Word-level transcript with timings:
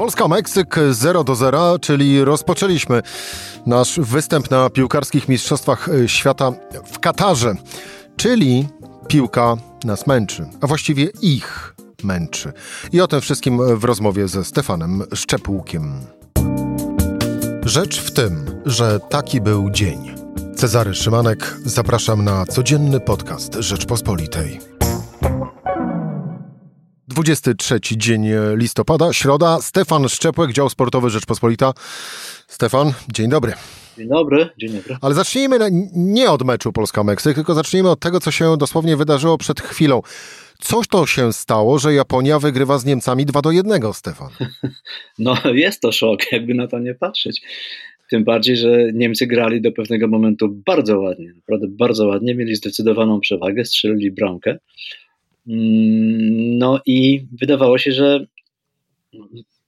Polska-Meksyk 0.00 0.76
0 0.90 1.24
do 1.24 1.34
0, 1.34 1.78
czyli 1.78 2.24
rozpoczęliśmy 2.24 3.02
nasz 3.66 4.00
występ 4.00 4.50
na 4.50 4.70
piłkarskich 4.70 5.28
mistrzostwach 5.28 5.88
e, 5.88 6.08
świata 6.08 6.52
w 6.92 6.98
Katarze, 6.98 7.54
czyli 8.16 8.68
piłka 9.08 9.56
nas 9.84 10.06
męczy, 10.06 10.46
a 10.60 10.66
właściwie 10.66 11.08
ich 11.22 11.74
męczy. 12.04 12.52
I 12.92 13.00
o 13.00 13.06
tym 13.06 13.20
wszystkim 13.20 13.78
w 13.78 13.84
rozmowie 13.84 14.28
ze 14.28 14.44
Stefanem 14.44 15.02
Szczepłukiem. 15.14 15.92
Rzecz 17.64 18.00
w 18.00 18.10
tym, 18.10 18.60
że 18.66 19.00
taki 19.00 19.40
był 19.40 19.70
dzień. 19.70 20.14
Cezary 20.56 20.94
Szymanek, 20.94 21.56
zapraszam 21.64 22.24
na 22.24 22.46
codzienny 22.46 23.00
podcast 23.00 23.54
Rzeczpospolitej. 23.54 24.69
23 27.10 27.80
dzień 27.82 28.26
listopada, 28.54 29.12
środa. 29.12 29.58
Stefan 29.62 30.08
Szczepłek, 30.08 30.52
dział 30.52 30.68
sportowy 30.68 31.10
Rzeczpospolita. 31.10 31.72
Stefan, 32.46 32.92
dzień 33.12 33.30
dobry. 33.30 33.52
Dzień 33.98 34.08
dobry, 34.08 34.48
dzień 34.58 34.72
dobry. 34.72 34.96
Ale 35.00 35.14
zacznijmy 35.14 35.58
nie 35.94 36.30
od 36.30 36.42
meczu 36.42 36.72
Polska-Meksyk, 36.72 37.34
tylko 37.34 37.54
zacznijmy 37.54 37.90
od 37.90 38.00
tego, 38.00 38.20
co 38.20 38.30
się 38.30 38.56
dosłownie 38.56 38.96
wydarzyło 38.96 39.38
przed 39.38 39.60
chwilą. 39.60 40.02
Coś 40.58 40.88
to 40.88 41.06
się 41.06 41.32
stało, 41.32 41.78
że 41.78 41.94
Japonia 41.94 42.38
wygrywa 42.38 42.78
z 42.78 42.84
Niemcami 42.84 43.26
2 43.26 43.42
do 43.42 43.50
1, 43.50 43.82
Stefan. 43.92 44.28
No, 45.18 45.36
jest 45.54 45.80
to 45.80 45.92
szok, 45.92 46.32
jakby 46.32 46.54
na 46.54 46.66
to 46.66 46.78
nie 46.78 46.94
patrzeć. 46.94 47.42
Tym 48.10 48.24
bardziej, 48.24 48.56
że 48.56 48.92
Niemcy 48.94 49.26
grali 49.26 49.60
do 49.60 49.72
pewnego 49.72 50.08
momentu 50.08 50.48
bardzo 50.48 51.00
ładnie, 51.00 51.32
naprawdę 51.36 51.66
bardzo 51.68 52.06
ładnie, 52.06 52.34
mieli 52.34 52.56
zdecydowaną 52.56 53.20
przewagę, 53.20 53.64
strzelili 53.64 54.10
bramkę. 54.10 54.58
Mm, 55.50 56.58
no 56.58 56.80
i 56.86 57.26
wydawało 57.40 57.78
się, 57.78 57.92
że 57.92 58.26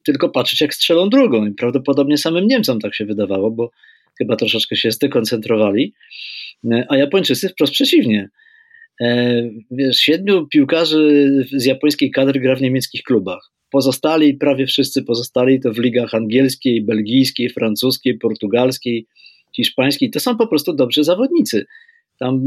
tylko 0.05 0.29
patrzeć, 0.29 0.61
jak 0.61 0.75
strzelą 0.75 1.09
drugą. 1.09 1.47
I 1.47 1.55
prawdopodobnie 1.55 2.19
samym 2.19 2.47
Niemcom 2.47 2.81
tak 2.81 2.95
się 2.95 3.05
wydawało, 3.05 3.51
bo 3.51 3.71
chyba 4.19 4.37
troszeczkę 4.37 4.77
się 4.77 4.91
zdekoncentrowali. 4.91 5.95
A 6.89 6.97
Japończycy 6.97 7.49
wprost 7.49 7.73
przeciwnie. 7.73 8.29
E, 9.01 9.43
wiesz, 9.71 9.97
siedmiu 9.97 10.47
piłkarzy 10.47 11.31
z 11.53 11.65
japońskiej 11.65 12.11
kadry 12.11 12.41
gra 12.41 12.57
w 12.57 12.63
niemieckich 12.63 13.03
klubach. 13.03 13.51
Pozostali, 13.71 14.35
prawie 14.35 14.67
wszyscy 14.67 15.03
pozostali 15.03 15.61
to 15.61 15.73
w 15.73 15.79
ligach 15.79 16.15
angielskiej, 16.15 16.83
belgijskiej, 16.83 17.51
francuskiej, 17.51 18.19
portugalskiej, 18.19 19.07
hiszpańskiej. 19.57 20.11
To 20.11 20.21
są 20.21 20.37
po 20.37 20.47
prostu 20.47 20.73
dobrzy 20.73 21.05
zawodnicy. 21.05 21.67
Tam 22.19 22.35
e, 22.35 22.41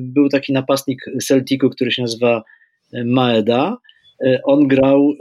był 0.00 0.28
taki 0.28 0.52
napastnik 0.52 1.04
Celticu, 1.22 1.70
który 1.70 1.90
się 1.90 2.02
nazywa 2.02 2.42
Maeda. 3.04 3.78
E, 4.26 4.40
on 4.44 4.68
grał 4.68 5.14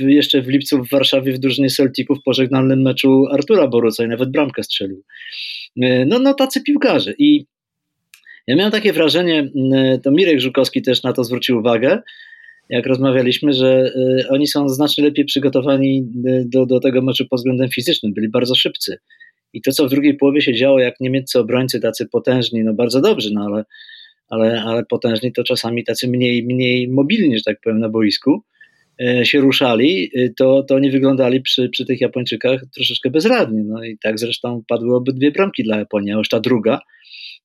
e, 0.00 0.08
jeszcze 0.10 0.42
w 0.42 0.48
lipcu 0.48 0.84
w 0.84 0.90
Warszawie 0.90 1.32
w 1.32 1.38
drużynie 1.38 1.70
Celticu 1.70 2.14
w 2.14 2.22
pożegnalnym 2.22 2.82
meczu 2.82 3.26
Artura 3.32 3.68
Boruca 3.68 4.04
i 4.04 4.08
nawet 4.08 4.30
bramkę 4.30 4.62
strzelił. 4.62 5.02
E, 5.82 6.04
no, 6.04 6.18
no 6.18 6.34
tacy 6.34 6.62
piłkarze. 6.62 7.14
I 7.18 7.46
ja 8.46 8.56
miałem 8.56 8.72
takie 8.72 8.92
wrażenie, 8.92 9.50
to 10.02 10.10
Mirek 10.10 10.40
Żukowski 10.40 10.82
też 10.82 11.02
na 11.02 11.12
to 11.12 11.24
zwrócił 11.24 11.58
uwagę, 11.58 12.02
jak 12.68 12.86
rozmawialiśmy, 12.86 13.52
że 13.52 13.92
oni 14.30 14.46
są 14.46 14.68
znacznie 14.68 15.04
lepiej 15.04 15.24
przygotowani 15.24 16.06
do, 16.44 16.66
do 16.66 16.80
tego 16.80 17.02
meczu 17.02 17.26
pod 17.28 17.38
względem 17.38 17.68
fizycznym, 17.68 18.14
byli 18.14 18.28
bardzo 18.28 18.54
szybcy. 18.54 18.98
I 19.52 19.62
to, 19.62 19.72
co 19.72 19.86
w 19.86 19.90
drugiej 19.90 20.16
połowie 20.16 20.40
się 20.40 20.54
działo, 20.54 20.78
jak 20.78 21.00
niemieccy 21.00 21.38
obrońcy 21.38 21.80
tacy 21.80 22.06
potężni, 22.06 22.64
no 22.64 22.74
bardzo 22.74 23.00
dobrzy, 23.00 23.30
no 23.34 23.44
ale 23.44 23.64
ale, 24.28 24.62
ale 24.62 24.84
potężni 24.84 25.32
to 25.32 25.44
czasami 25.44 25.84
tacy 25.84 26.08
mniej, 26.08 26.44
mniej 26.44 26.88
mobilni, 26.88 27.36
że 27.38 27.42
tak 27.44 27.60
powiem, 27.60 27.78
na 27.78 27.88
boisku 27.88 28.42
e, 29.00 29.26
się 29.26 29.40
ruszali, 29.40 30.10
e, 30.14 30.28
to, 30.28 30.62
to 30.62 30.74
wyglądali 30.74 31.40
przy, 31.40 31.68
przy 31.68 31.84
tych 31.84 32.00
Japończykach 32.00 32.60
troszeczkę 32.74 33.10
bezradnie. 33.10 33.62
No 33.64 33.84
i 33.84 33.98
tak 33.98 34.18
zresztą 34.18 34.62
padły 34.68 34.96
obydwie 34.96 35.30
bramki 35.30 35.62
dla 35.62 35.78
Japonii, 35.78 36.12
a 36.12 36.16
już 36.16 36.28
ta 36.28 36.40
druga, 36.40 36.80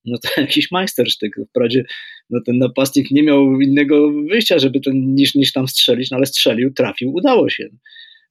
no 0.06 0.18
to 0.18 0.30
jakiś 0.42 0.72
majstersztyk. 0.72 1.36
Wprawdzie 1.50 1.84
no 2.30 2.40
ten 2.46 2.58
napastnik 2.58 3.12
nie 3.12 3.24
miał 3.24 3.62
innego 3.62 4.12
wyjścia, 4.30 4.60
żeby 4.60 4.80
ten, 4.80 5.16
niż, 5.16 5.36
niż 5.36 5.52
tam 5.54 5.68
strzelić, 5.68 6.12
no 6.12 6.18
ale 6.18 6.26
strzelił, 6.26 6.74
trafił, 6.74 7.14
udało 7.14 7.50
się. 7.50 7.70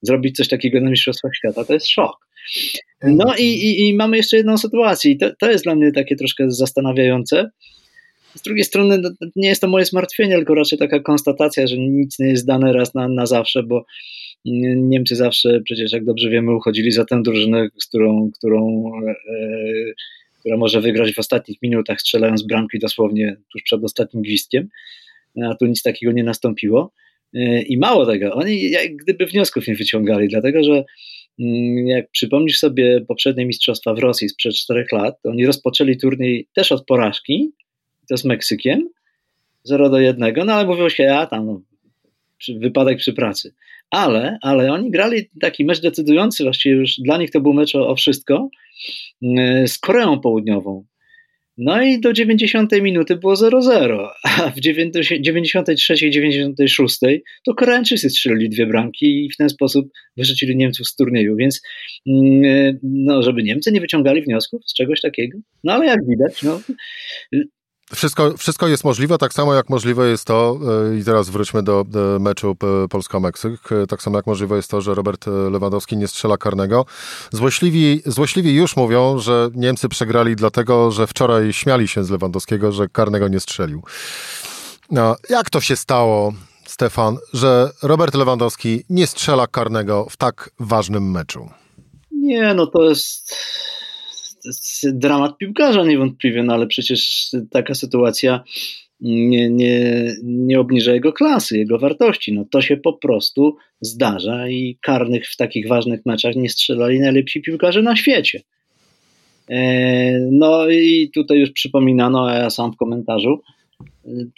Zrobić 0.03 0.37
coś 0.37 0.49
takiego 0.49 0.81
na 0.81 0.91
Mistrzostwach 0.91 1.37
Świata 1.37 1.65
to 1.65 1.73
jest 1.73 1.89
szok. 1.89 2.17
No 3.03 3.35
i, 3.39 3.43
i, 3.43 3.89
i 3.89 3.95
mamy 3.95 4.17
jeszcze 4.17 4.37
jedną 4.37 4.59
sytuację 4.59 5.11
i 5.11 5.19
to, 5.19 5.31
to 5.41 5.51
jest 5.51 5.65
dla 5.65 5.75
mnie 5.75 5.93
takie 5.93 6.17
troszkę 6.17 6.51
zastanawiające, 6.51 7.51
z 8.35 8.43
drugiej 8.43 8.65
strony 8.65 8.99
no, 8.99 9.11
nie 9.37 9.49
jest 9.49 9.61
to 9.61 9.69
moje 9.69 9.85
zmartwienie, 9.85 10.37
tylko 10.37 10.55
raczej 10.55 10.79
taka 10.79 11.01
konstatacja, 11.01 11.67
że 11.67 11.77
nic 11.79 12.19
nie 12.19 12.29
jest 12.29 12.47
dane 12.47 12.73
raz 12.73 12.95
na, 12.95 13.09
na 13.09 13.27
zawsze, 13.27 13.63
bo 13.63 13.85
Niemcy 14.45 15.17
zawsze, 15.17 15.61
przecież 15.65 15.93
jak 15.93 16.05
dobrze 16.05 16.31
wiemy, 16.31 16.57
uchodzili 16.57 16.93
za 16.93 17.05
tę 17.05 17.23
drużynę, 17.23 17.69
z 17.79 17.87
którą, 17.87 18.31
którą 18.39 18.91
e, 19.09 19.15
która 20.41 20.57
może 20.57 20.81
wygrać 20.81 21.15
w 21.15 21.19
ostatnich 21.19 21.63
minutach, 21.63 22.01
strzelając 22.01 22.43
bramki 22.43 22.79
dosłownie 22.79 23.37
tuż 23.53 23.63
przed 23.63 23.85
ostatnim 23.85 24.23
gwizdkiem, 24.23 24.69
a 25.45 25.55
tu 25.55 25.67
nic 25.67 25.83
takiego 25.83 26.13
nie 26.13 26.25
nastąpiło. 26.25 26.93
E, 27.35 27.63
I 27.63 27.79
mało 27.79 28.07
tego, 28.07 28.35
oni 28.35 28.71
jak 28.71 28.97
gdyby 28.97 29.27
wniosków 29.27 29.69
nie 29.69 29.75
wyciągali, 29.75 30.29
dlatego 30.29 30.65
że 30.65 30.85
mm, 31.41 31.87
jak 31.87 32.11
przypomnisz 32.11 32.59
sobie 32.59 33.01
poprzednie 33.09 33.47
mistrzostwa 33.47 33.95
w 33.95 33.99
Rosji 33.99 34.29
sprzed 34.29 34.55
czterech 34.55 34.93
lat, 34.93 35.15
oni 35.25 35.47
rozpoczęli 35.47 35.97
turniej 35.97 36.49
też 36.55 36.73
od 36.73 36.87
porażki, 36.87 37.53
to 38.11 38.17
z 38.17 38.25
Meksykiem, 38.25 38.89
0 39.65 39.91
do 39.91 40.01
1, 40.01 40.35
no 40.47 40.53
ale 40.53 40.67
mówiło 40.67 40.91
się, 40.91 41.03
ja 41.03 41.27
tam, 41.27 41.47
no, 41.47 41.61
wypadek 42.61 42.99
przy 42.99 43.13
pracy. 43.13 43.55
Ale, 43.91 44.39
ale 44.43 44.73
oni 44.73 44.91
grali 44.91 45.31
taki 45.41 45.65
mecz 45.65 45.81
decydujący, 45.81 46.45
właściwie 46.45 46.77
już 46.77 46.95
dla 46.99 47.19
nich 47.19 47.31
to 47.31 47.41
był 47.41 47.53
mecz 47.53 47.75
o, 47.75 47.89
o 47.89 47.97
wszystko, 47.97 48.49
yy, 49.23 49.69
z 49.69 49.79
Koreą 49.79 50.21
Południową. 50.21 50.85
No 51.59 51.83
i 51.83 52.01
do 52.01 52.13
90 52.13 52.73
minuty 52.83 53.17
było 53.17 53.35
0-0, 53.35 54.09
a 54.25 54.51
w 54.51 54.61
93 54.61 56.07
i 56.07 56.11
96 56.11 56.99
to 57.45 57.55
Koreańczycy 57.55 58.11
strzelili 58.11 58.49
dwie 58.49 58.67
bramki 58.67 59.25
i 59.27 59.31
w 59.31 59.37
ten 59.37 59.49
sposób 59.49 59.89
wyrzucili 60.17 60.57
Niemców 60.57 60.89
z 60.89 60.97
turnieju, 60.97 61.37
więc 61.37 61.63
yy, 62.07 62.79
no, 62.83 63.23
żeby 63.23 63.43
Niemcy 63.43 63.73
nie 63.73 63.81
wyciągali 63.81 64.23
wniosków 64.23 64.63
z 64.67 64.75
czegoś 64.75 65.01
takiego, 65.01 65.39
no 65.65 65.73
ale 65.73 65.87
jak 65.87 66.07
widać, 66.09 66.43
no, 66.43 66.61
wszystko, 67.95 68.37
wszystko 68.37 68.69
jest 68.69 68.85
możliwe, 68.85 69.19
tak 69.19 69.33
samo 69.33 69.55
jak 69.55 69.69
możliwe 69.69 70.09
jest 70.09 70.25
to, 70.25 70.59
e, 70.93 70.99
i 70.99 71.05
teraz 71.05 71.31
wróćmy 71.31 71.63
do, 71.63 71.85
do 71.89 72.19
meczu 72.21 72.57
Polska-Meksyk, 72.91 73.73
e, 73.73 73.87
tak 73.87 74.03
samo 74.03 74.19
jak 74.19 74.27
możliwe 74.27 74.57
jest 74.57 74.71
to, 74.71 74.81
że 74.81 74.95
Robert 74.95 75.27
Lewandowski 75.51 75.97
nie 75.97 76.09
strzela 76.09 76.37
karnego. 76.37 76.87
Złośliwi, 77.33 78.03
złośliwi 78.07 78.55
już 78.55 78.77
mówią, 78.77 79.19
że 79.19 79.51
Niemcy 79.55 79.89
przegrali 79.89 80.37
dlatego, 80.37 80.91
że 80.91 81.07
wczoraj 81.07 81.53
śmiali 81.53 81.89
się 81.89 82.05
z 82.05 82.11
Lewandowskiego, 82.11 82.73
że 82.73 82.89
karnego 82.89 83.29
nie 83.29 83.41
strzelił. 83.41 83.83
No, 84.91 85.17
jak 85.29 85.51
to 85.51 85.61
się 85.61 85.77
stało, 85.77 86.33
Stefan, 86.67 87.17
że 87.33 87.71
Robert 87.83 88.15
Lewandowski 88.15 88.85
nie 88.91 89.07
strzela 89.07 89.47
karnego 89.47 90.07
w 90.11 90.17
tak 90.17 90.51
ważnym 90.61 91.11
meczu? 91.11 91.51
Nie, 92.13 92.55
no 92.55 92.67
to 92.67 92.83
jest 92.83 93.37
dramat 94.93 95.39
piłkarza 95.39 95.85
niewątpliwie, 95.85 96.43
no 96.43 96.55
ale 96.55 96.67
przecież 96.67 97.31
taka 97.51 97.75
sytuacja 97.75 98.45
nie, 99.01 99.51
nie, 99.51 100.15
nie 100.23 100.61
obniża 100.61 100.93
jego 100.93 101.13
klasy, 101.13 101.59
jego 101.59 101.79
wartości. 101.79 102.33
No 102.33 102.45
to 102.51 102.61
się 102.63 102.77
po 102.77 102.93
prostu 102.93 103.57
zdarza 103.81 104.49
i 104.49 104.79
karnych 104.83 105.29
w 105.29 105.37
takich 105.37 105.69
ważnych 105.69 106.07
meczach 106.07 106.37
nie 106.37 106.49
strzelali 106.49 107.01
najlepsi 107.01 107.43
piłkarze 107.43 107.83
na 107.83 107.97
świecie. 107.97 108.41
E, 109.51 110.19
no 110.31 110.69
i 110.69 111.11
tutaj 111.15 111.39
już 111.39 111.51
przypominano, 111.51 112.29
a 112.29 112.35
ja 112.35 112.51
sam 112.51 112.73
w 112.73 112.77
komentarzu, 112.77 113.43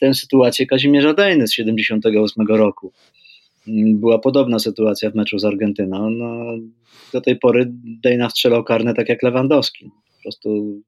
tę 0.00 0.14
sytuację 0.14 0.66
Kazimierza 0.66 1.14
Dejny 1.14 1.48
z 1.48 1.52
78 1.52 2.46
roku. 2.46 2.92
Była 3.66 4.18
podobna 4.18 4.58
sytuacja 4.58 5.10
w 5.10 5.14
meczu 5.14 5.38
z 5.38 5.44
Argentyną. 5.44 6.10
No, 6.10 6.44
do 7.12 7.20
tej 7.20 7.38
pory 7.38 7.72
Dejna 8.02 8.30
strzelał 8.30 8.64
karne 8.64 8.94
tak 8.94 9.08
jak 9.08 9.22
Lewandowski. 9.22 9.90
Po 10.16 10.22
prostu 10.22 10.80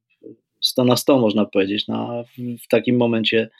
100 0.61 0.85
na 0.85 0.97
100 0.97 1.19
można 1.19 1.44
powiedzieć. 1.44 1.88
No, 1.88 2.25
w 2.65 2.69
takim 2.69 2.97
momencie 2.97 3.50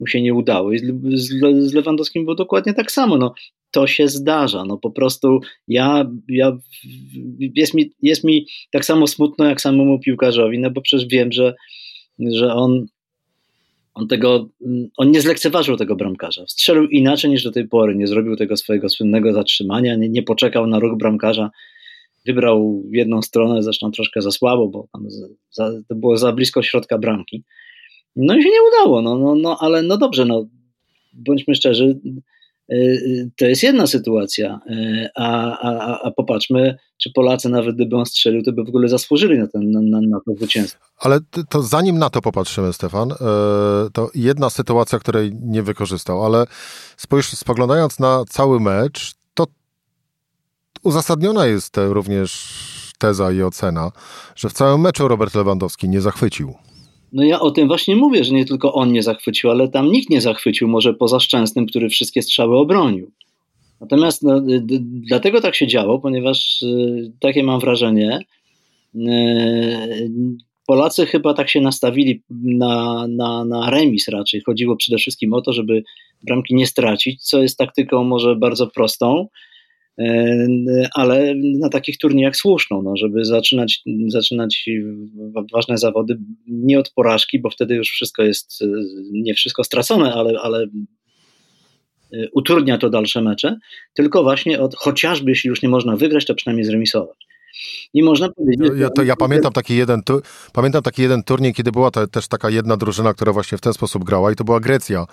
mu 0.00 0.06
się 0.06 0.22
nie 0.22 0.34
udało. 0.34 0.72
I 0.72 0.78
z, 0.78 1.28
z 1.58 1.72
Lewandowskim 1.72 2.24
było 2.24 2.34
dokładnie 2.34 2.74
tak 2.74 2.92
samo. 2.92 3.16
No, 3.16 3.34
to 3.70 3.86
się 3.86 4.08
zdarza. 4.08 4.64
No, 4.64 4.78
po 4.78 4.90
prostu 4.90 5.40
ja, 5.68 6.10
ja 6.28 6.58
jest, 7.40 7.74
mi, 7.74 7.92
jest 8.02 8.24
mi 8.24 8.46
tak 8.72 8.84
samo 8.84 9.06
smutno 9.06 9.44
jak 9.44 9.60
samemu 9.60 9.98
piłkarzowi, 9.98 10.58
no 10.58 10.70
bo 10.70 10.80
przecież 10.80 11.08
wiem, 11.08 11.32
że, 11.32 11.54
że 12.18 12.54
on 12.54 12.86
on 13.94 14.08
tego, 14.08 14.48
on 14.96 15.10
nie 15.10 15.20
zlekceważył 15.20 15.76
tego 15.76 15.96
bramkarza. 15.96 16.44
Strzelił 16.46 16.88
inaczej 16.88 17.30
niż 17.30 17.44
do 17.44 17.52
tej 17.52 17.68
pory. 17.68 17.96
Nie 17.96 18.06
zrobił 18.06 18.36
tego 18.36 18.56
swojego 18.56 18.88
słynnego 18.88 19.32
zatrzymania, 19.32 19.96
nie, 19.96 20.08
nie 20.08 20.22
poczekał 20.22 20.66
na 20.66 20.78
ruch 20.78 20.98
bramkarza. 20.98 21.50
Wybrał 22.26 22.82
jedną 22.92 23.22
stronę, 23.22 23.62
zresztą 23.62 23.90
troszkę 23.90 24.22
za 24.22 24.30
słabo, 24.30 24.68
bo 24.68 24.88
tam 24.92 25.06
za, 25.50 25.72
to 25.88 25.94
było 25.94 26.16
za 26.16 26.32
blisko 26.32 26.62
środka 26.62 26.98
bramki. 26.98 27.44
No 28.16 28.36
i 28.36 28.42
się 28.42 28.48
nie 28.48 28.62
udało, 28.68 29.02
no, 29.02 29.18
no, 29.18 29.34
no 29.34 29.56
ale 29.60 29.82
no 29.82 29.98
dobrze, 29.98 30.24
no 30.24 30.46
bądźmy 31.12 31.54
szczerzy, 31.54 32.00
to 33.36 33.44
jest 33.44 33.62
jedna 33.62 33.86
sytuacja, 33.86 34.60
a, 35.16 35.58
a, 35.58 36.00
a 36.02 36.10
popatrzmy, 36.10 36.76
czy 36.98 37.10
Polacy 37.12 37.48
nawet 37.48 37.74
gdyby 37.74 37.96
on 37.96 38.06
strzelił, 38.06 38.42
to 38.42 38.52
by 38.52 38.64
w 38.64 38.68
ogóle 38.68 38.88
zasłużyli 38.88 39.38
na, 39.38 39.46
ten, 39.46 39.70
na, 39.70 40.00
na 40.00 40.20
to 40.26 40.34
zwycięstwo. 40.34 40.78
Ale 40.98 41.18
to 41.48 41.62
zanim 41.62 41.98
na 41.98 42.10
to 42.10 42.20
popatrzymy, 42.22 42.72
Stefan, 42.72 43.14
to 43.92 44.10
jedna 44.14 44.50
sytuacja, 44.50 44.98
której 44.98 45.32
nie 45.42 45.62
wykorzystał, 45.62 46.24
ale 46.24 46.46
spójrz, 46.96 47.28
spoglądając 47.28 47.98
na 47.98 48.24
cały 48.28 48.60
mecz, 48.60 49.14
to 49.34 49.46
uzasadniona 50.82 51.46
jest 51.46 51.76
również 51.76 52.60
teza 52.98 53.32
i 53.32 53.42
ocena, 53.42 53.92
że 54.36 54.48
w 54.48 54.52
całym 54.52 54.80
meczu 54.80 55.08
Robert 55.08 55.34
Lewandowski 55.34 55.88
nie 55.88 56.00
zachwycił. 56.00 56.54
No 57.12 57.24
ja 57.24 57.40
o 57.40 57.50
tym 57.50 57.68
właśnie 57.68 57.96
mówię, 57.96 58.24
że 58.24 58.34
nie 58.34 58.44
tylko 58.44 58.74
on 58.74 58.92
nie 58.92 59.02
zachwycił, 59.02 59.50
ale 59.50 59.68
tam 59.68 59.92
nikt 59.92 60.10
nie 60.10 60.20
zachwycił, 60.20 60.68
może 60.68 60.94
poza 60.94 61.20
Szczęsnym, 61.20 61.66
który 61.66 61.88
wszystkie 61.88 62.22
strzały 62.22 62.58
obronił. 62.58 63.10
Natomiast 63.80 64.22
no, 64.22 64.42
dlatego 64.82 65.40
tak 65.40 65.54
się 65.54 65.66
działo, 65.66 65.98
ponieważ 65.98 66.62
y, 66.62 67.12
takie 67.20 67.42
mam 67.42 67.60
wrażenie, 67.60 68.18
y, 68.94 69.00
Polacy 70.66 71.06
chyba 71.06 71.34
tak 71.34 71.48
się 71.48 71.60
nastawili 71.60 72.22
na, 72.30 73.06
na, 73.08 73.44
na 73.44 73.70
remis 73.70 74.08
raczej. 74.08 74.40
Chodziło 74.46 74.76
przede 74.76 74.98
wszystkim 74.98 75.32
o 75.32 75.42
to, 75.42 75.52
żeby 75.52 75.82
bramki 76.22 76.54
nie 76.54 76.66
stracić, 76.66 77.22
co 77.22 77.42
jest 77.42 77.58
taktyką 77.58 78.04
może 78.04 78.36
bardzo 78.36 78.66
prostą, 78.66 79.28
ale 80.94 81.34
na 81.34 81.68
takich 81.68 81.98
turniejach 81.98 82.36
słuszną, 82.36 82.82
no, 82.82 82.96
żeby 82.96 83.24
zaczynać, 83.24 83.82
zaczynać 84.08 84.70
ważne 85.52 85.78
zawody 85.78 86.18
nie 86.46 86.78
od 86.78 86.90
porażki, 86.90 87.38
bo 87.38 87.50
wtedy 87.50 87.74
już 87.74 87.88
wszystko 87.88 88.22
jest, 88.22 88.62
e, 88.62 88.66
nie 89.12 89.34
wszystko 89.34 89.64
stracone, 89.64 90.14
ale, 90.14 90.40
ale 90.40 90.66
e, 92.12 92.28
utrudnia 92.32 92.78
to 92.78 92.90
dalsze 92.90 93.22
mecze, 93.22 93.56
tylko 93.94 94.22
właśnie 94.22 94.60
od, 94.60 94.74
chociażby 94.76 95.30
jeśli 95.30 95.48
już 95.48 95.62
nie 95.62 95.68
można 95.68 95.96
wygrać, 95.96 96.26
to 96.26 96.34
przynajmniej 96.34 96.64
zremisować. 96.64 97.29
I 97.94 98.02
można 98.02 98.28
powiedzieć. 98.28 98.70
Ja, 98.76 98.90
to 98.90 99.02
ja 99.02 99.16
pamiętam 99.16 99.52
taki 99.52 99.76
jeden, 99.76 100.02
tu, 100.02 100.20
pamiętam 100.52 100.82
taki 100.82 101.02
jeden 101.02 101.22
turniej, 101.22 101.54
kiedy 101.54 101.72
była 101.72 101.90
też 101.90 102.28
taka 102.28 102.50
jedna 102.50 102.76
drużyna, 102.76 103.14
która 103.14 103.32
właśnie 103.32 103.58
w 103.58 103.60
ten 103.60 103.72
sposób 103.72 104.04
grała, 104.04 104.32
i 104.32 104.36
to 104.36 104.44
była 104.44 104.60
Grecja, 104.60 105.06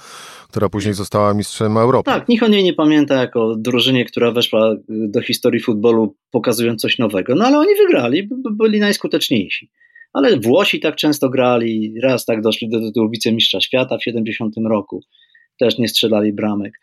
która 0.50 0.70
później 0.70 0.94
została 0.94 1.34
mistrzem 1.34 1.78
Europy. 1.78 2.12
Tak, 2.12 2.28
nikt 2.28 2.44
o 2.44 2.48
niej 2.48 2.64
nie 2.64 2.74
pamięta 2.74 3.16
jako 3.16 3.56
drużynie, 3.56 4.06
która 4.06 4.32
weszła 4.32 4.76
do 4.90 5.22
historii 5.22 5.62
futbolu, 5.62 6.16
pokazując 6.32 6.82
coś 6.82 6.98
nowego. 6.98 7.36
No 7.36 7.46
ale 7.46 7.60
oni 7.60 7.76
wygrali, 7.76 8.30
byli 8.52 8.80
najskuteczniejsi. 8.80 9.70
Ale 10.14 10.40
Włosi 10.40 10.80
tak 10.80 10.96
często 10.96 11.30
grali, 11.30 11.94
raz 12.04 12.26
tak 12.26 12.42
doszli 12.42 12.70
do 12.70 12.80
tytułu 12.80 13.10
wicemistrza 13.10 13.62
świata 13.62 13.98
w 13.98 14.04
70 14.04 14.56
roku, 14.70 15.04
też 15.60 15.78
nie 15.78 15.88
strzelali 15.88 16.34
bramek. 16.34 16.80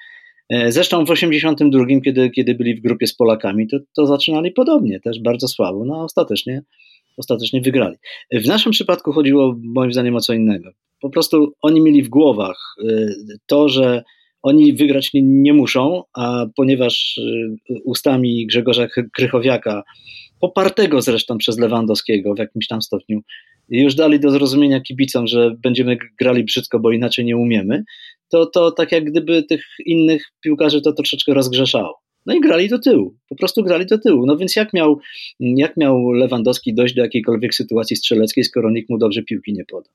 E, 0.50 0.72
zresztą 0.72 1.04
w 1.04 1.10
82, 1.10 1.84
kiedy, 2.04 2.30
kiedy 2.30 2.54
byli 2.54 2.74
w 2.74 2.82
grupie 2.82 3.06
z 3.06 3.14
Polakami, 3.14 3.68
to, 3.68 3.78
to 3.96 4.06
zaczynali 4.06 4.50
podobnie, 4.50 5.00
też 5.00 5.20
bardzo 5.20 5.48
słabo, 5.48 5.84
no 5.84 6.00
a 6.00 6.04
ostatecznie, 6.04 6.62
ostatecznie 7.16 7.60
wygrali. 7.60 7.96
W 8.32 8.46
naszym 8.46 8.72
przypadku 8.72 9.12
chodziło 9.12 9.56
moim 9.62 9.92
zdaniem 9.92 10.16
o 10.16 10.20
co 10.20 10.32
innego. 10.32 10.70
Po 11.00 11.10
prostu 11.10 11.52
oni 11.62 11.80
mieli 11.80 12.02
w 12.02 12.08
głowach 12.08 12.58
e, 12.88 13.06
to, 13.46 13.68
że 13.68 14.02
oni 14.42 14.72
wygrać 14.72 15.12
nie, 15.14 15.22
nie 15.22 15.52
muszą, 15.52 16.02
a 16.14 16.46
ponieważ 16.56 17.18
e, 17.18 17.74
ustami 17.84 18.46
Grzegorza 18.46 18.86
Krychowiaka, 19.12 19.82
popartego 20.40 21.02
zresztą 21.02 21.38
przez 21.38 21.58
Lewandowskiego 21.58 22.34
w 22.34 22.38
jakimś 22.38 22.66
tam 22.66 22.82
stopniu, 22.82 23.20
już 23.68 23.94
dali 23.94 24.20
do 24.20 24.30
zrozumienia 24.30 24.80
kibicom, 24.80 25.26
że 25.26 25.56
będziemy 25.62 25.98
grali 26.18 26.44
brzydko, 26.44 26.80
bo 26.80 26.92
inaczej 26.92 27.24
nie 27.24 27.36
umiemy, 27.36 27.84
to, 28.34 28.46
to 28.46 28.70
tak 28.70 28.92
jak 28.92 29.04
gdyby 29.04 29.42
tych 29.42 29.64
innych 29.86 30.22
piłkarzy 30.40 30.80
to 30.80 30.92
troszeczkę 30.92 31.34
rozgrzeszało. 31.34 32.00
No 32.26 32.34
i 32.34 32.40
grali 32.40 32.68
do 32.68 32.78
tyłu, 32.78 33.14
po 33.28 33.36
prostu 33.36 33.62
grali 33.62 33.86
do 33.86 33.98
tyłu. 33.98 34.26
No 34.26 34.36
więc 34.36 34.56
jak 34.56 34.72
miał, 34.72 34.98
jak 35.40 35.76
miał 35.76 36.12
Lewandowski 36.12 36.74
dojść 36.74 36.94
do 36.94 37.02
jakiejkolwiek 37.02 37.54
sytuacji 37.54 37.96
strzeleckiej, 37.96 38.44
skoro 38.44 38.70
nikt 38.70 38.90
mu 38.90 38.98
dobrze 38.98 39.22
piłki 39.22 39.52
nie 39.52 39.64
poda? 39.64 39.88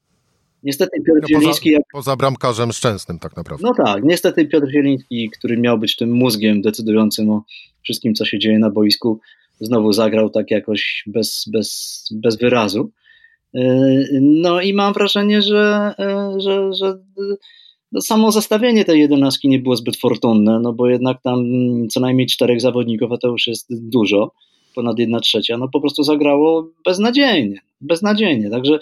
Niestety 0.64 1.02
Piotr 1.02 1.22
no 1.22 1.28
Zieliński... 1.28 1.72
Poza, 1.72 1.84
poza 1.92 2.16
bramkarzem 2.16 2.72
szczęsnym 2.72 3.20
tak 3.20 3.36
naprawdę. 3.36 3.68
No 3.68 3.86
tak, 3.86 4.04
niestety 4.04 4.46
Piotr 4.46 4.68
Zieliński, 4.72 5.30
który 5.30 5.58
miał 5.58 5.80
być 5.80 5.96
tym 5.96 6.12
mózgiem 6.12 6.62
decydującym 6.62 7.30
o 7.30 7.44
wszystkim, 7.84 8.14
co 8.16 8.26
się 8.26 8.40
dzieje 8.40 8.60
na 8.60 8.70
boisku, 8.70 9.20
znowu 9.60 9.94
zagrał 9.94 10.30
tak 10.30 10.52
jakoś 10.52 11.04
bez, 11.08 11.46
bez, 11.52 12.04
bez 12.12 12.38
wyrazu. 12.38 12.92
Yy, 13.54 14.20
no 14.22 14.62
i 14.62 14.74
mam 14.74 14.94
wrażenie, 14.94 15.42
że, 15.42 15.94
yy, 16.00 16.42
że, 16.42 16.74
że 16.74 17.00
no, 17.92 18.02
samo 18.02 18.32
zestawienie 18.32 18.86
tej 18.86 19.00
jedenastki 19.00 19.50
nie 19.50 19.60
było 19.60 19.76
zbyt 19.76 19.98
fortunne, 19.98 20.60
no 20.60 20.74
bo 20.74 20.90
jednak 20.90 21.22
tam 21.22 21.46
co 21.92 22.00
najmniej 22.00 22.28
czterech 22.28 22.62
zawodników, 22.62 23.12
a 23.12 23.18
to 23.18 23.28
już 23.28 23.48
jest 23.48 23.68
dużo, 23.90 24.32
ponad 24.76 25.00
jedna 25.00 25.20
trzecia, 25.20 25.58
no 25.58 25.68
po 25.68 25.82
prostu 25.82 26.04
zagrało 26.04 26.70
beznadziejnie, 26.86 27.62
beznadziejnie. 27.82 28.50
Także 28.50 28.80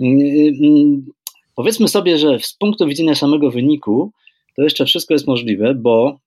mm, 0.00 0.18
mm, 0.62 1.06
powiedzmy 1.54 1.88
sobie, 1.88 2.18
że 2.18 2.38
z 2.38 2.52
punktu 2.52 2.86
widzenia 2.86 3.14
samego 3.14 3.50
wyniku, 3.50 4.12
to 4.56 4.62
jeszcze 4.62 4.84
wszystko 4.84 5.14
jest 5.14 5.26
możliwe, 5.26 5.74
bo 5.74 6.18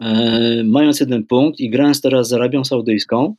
e, 0.00 0.62
mając 0.64 1.00
jeden 1.00 1.26
punkt 1.26 1.60
i 1.60 1.70
grając 1.70 2.00
teraz 2.00 2.28
z 2.28 2.32
Arabią 2.32 2.64
Saudyjską, 2.64 3.34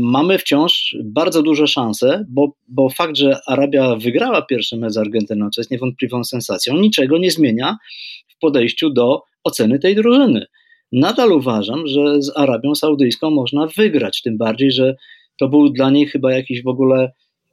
mamy 0.00 0.38
wciąż 0.38 0.96
bardzo 1.04 1.42
duże 1.42 1.66
szanse, 1.66 2.24
bo, 2.28 2.52
bo 2.68 2.88
fakt, 2.88 3.16
że 3.16 3.40
Arabia 3.46 3.96
wygrała 3.96 4.42
pierwszy 4.42 4.76
mecz 4.76 4.92
z 4.92 4.96
Argentyną, 4.96 5.50
co 5.50 5.60
jest 5.60 5.70
niewątpliwą 5.70 6.24
sensacją, 6.24 6.76
niczego 6.76 7.18
nie 7.18 7.30
zmienia 7.30 7.76
w 8.28 8.38
podejściu 8.38 8.90
do 8.90 9.22
oceny 9.44 9.78
tej 9.78 9.94
drużyny. 9.94 10.46
Nadal 10.92 11.32
uważam, 11.32 11.86
że 11.86 12.22
z 12.22 12.36
Arabią 12.36 12.74
Saudyjską 12.74 13.30
można 13.30 13.66
wygrać, 13.76 14.22
tym 14.22 14.38
bardziej, 14.38 14.72
że 14.72 14.96
to 15.38 15.48
był 15.48 15.68
dla 15.68 15.90
niej 15.90 16.06
chyba 16.06 16.32
jakiś 16.32 16.62
w 16.62 16.68
ogóle 16.68 17.12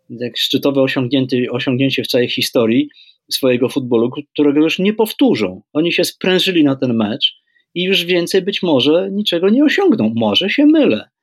jak 0.09 0.37
szczytowe 0.37 0.81
osiągnięcie, 0.81 1.51
osiągnięcie 1.51 2.03
w 2.03 2.07
całej 2.07 2.29
historii 2.29 2.89
swojego 3.31 3.69
futbolu, 3.69 4.09
którego 4.33 4.59
już 4.59 4.79
nie 4.79 4.93
powtórzą. 4.93 5.61
Oni 5.73 5.91
się 5.91 6.03
sprężyli 6.03 6.63
na 6.63 6.75
ten 6.75 6.93
mecz 6.93 7.35
i 7.73 7.83
już 7.83 8.05
więcej 8.05 8.41
być 8.41 8.63
może 8.63 9.09
niczego 9.11 9.49
nie 9.49 9.63
osiągną. 9.63 10.13
Może 10.15 10.49
się 10.49 10.65
mylę 10.65 11.09
E, 11.09 11.14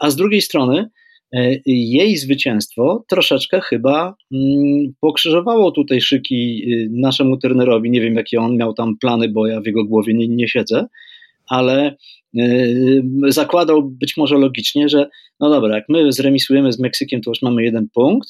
a 0.00 0.10
z 0.10 0.16
drugiej 0.16 0.40
strony 0.40 0.90
e, 1.32 1.56
jej 1.66 2.16
zwycięstwo 2.16 3.04
troszeczkę 3.08 3.60
chyba 3.60 4.14
mm, 4.32 4.94
pokrzyżowało 5.00 5.70
tutaj 5.70 6.00
szyki 6.00 6.62
y, 6.72 6.88
naszemu 6.90 7.36
trenerowi. 7.36 7.90
Nie 7.90 8.00
wiem, 8.00 8.14
jakie 8.14 8.40
on 8.40 8.56
miał 8.56 8.74
tam 8.74 8.98
plany, 8.98 9.28
bo 9.28 9.46
ja 9.46 9.60
w 9.60 9.66
jego 9.66 9.84
głowie 9.84 10.14
nie, 10.14 10.28
nie 10.28 10.48
siedzę, 10.48 10.86
ale 11.48 11.96
e, 12.38 12.46
zakładał 13.28 13.82
być 13.82 14.16
może 14.16 14.38
logicznie, 14.38 14.88
że 14.88 15.08
no 15.40 15.50
dobra, 15.50 15.74
jak 15.74 15.84
my 15.88 16.12
zremisujemy 16.12 16.72
z 16.72 16.78
Meksykiem, 16.78 17.20
to 17.20 17.30
już 17.30 17.42
mamy 17.42 17.64
jeden 17.64 17.88
punkt. 17.94 18.28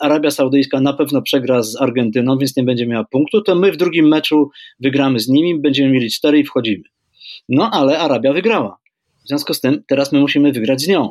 Arabia 0.00 0.30
Saudyjska 0.30 0.80
na 0.80 0.92
pewno 0.92 1.22
przegra 1.22 1.62
z 1.62 1.80
Argentyną, 1.80 2.38
więc 2.38 2.56
nie 2.56 2.62
będzie 2.62 2.86
miała 2.86 3.04
punktu, 3.04 3.42
to 3.42 3.54
my 3.54 3.72
w 3.72 3.76
drugim 3.76 4.08
meczu 4.08 4.50
wygramy 4.80 5.20
z 5.20 5.28
nimi, 5.28 5.60
będziemy 5.60 5.90
mieli 5.90 6.10
cztery 6.10 6.38
i 6.38 6.44
wchodzimy. 6.44 6.84
No 7.48 7.70
ale 7.72 7.98
Arabia 7.98 8.32
wygrała. 8.32 8.76
W 9.24 9.28
związku 9.28 9.54
z 9.54 9.60
tym 9.60 9.82
teraz 9.86 10.12
my 10.12 10.20
musimy 10.20 10.52
wygrać 10.52 10.80
z 10.80 10.88
nią. 10.88 11.10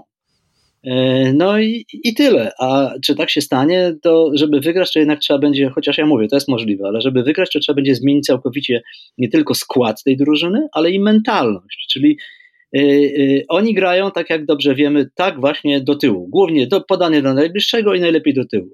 E, 0.83 1.33
no 1.33 1.59
i, 1.59 1.85
i 2.03 2.13
tyle. 2.13 2.51
A 2.59 2.93
czy 3.05 3.15
tak 3.15 3.29
się 3.29 3.41
stanie, 3.41 3.95
to 4.01 4.31
żeby 4.33 4.59
wygrać, 4.59 4.93
to 4.93 4.99
jednak 4.99 5.19
trzeba 5.19 5.39
będzie, 5.39 5.69
chociaż 5.69 5.97
ja 5.97 6.05
mówię, 6.05 6.27
to 6.27 6.35
jest 6.35 6.47
możliwe, 6.47 6.87
ale 6.87 7.01
żeby 7.01 7.23
wygrać, 7.23 7.49
to 7.53 7.59
trzeba 7.59 7.75
będzie 7.75 7.95
zmienić 7.95 8.25
całkowicie 8.25 8.81
nie 9.17 9.29
tylko 9.29 9.53
skład 9.53 10.03
tej 10.03 10.17
drużyny, 10.17 10.67
ale 10.71 10.91
i 10.91 10.99
mentalność. 10.99 11.87
Czyli 11.91 12.17
yy, 12.73 12.83
yy, 12.83 13.43
oni 13.49 13.73
grają, 13.73 14.11
tak 14.11 14.29
jak 14.29 14.45
dobrze 14.45 14.75
wiemy, 14.75 15.09
tak 15.15 15.39
właśnie 15.39 15.81
do 15.81 15.95
tyłu. 15.95 16.27
Głównie 16.27 16.67
do, 16.67 16.81
podanie 16.81 17.21
do 17.21 17.33
najbliższego 17.33 17.93
i 17.93 17.99
najlepiej 17.99 18.33
do 18.33 18.45
tyłu. 18.45 18.69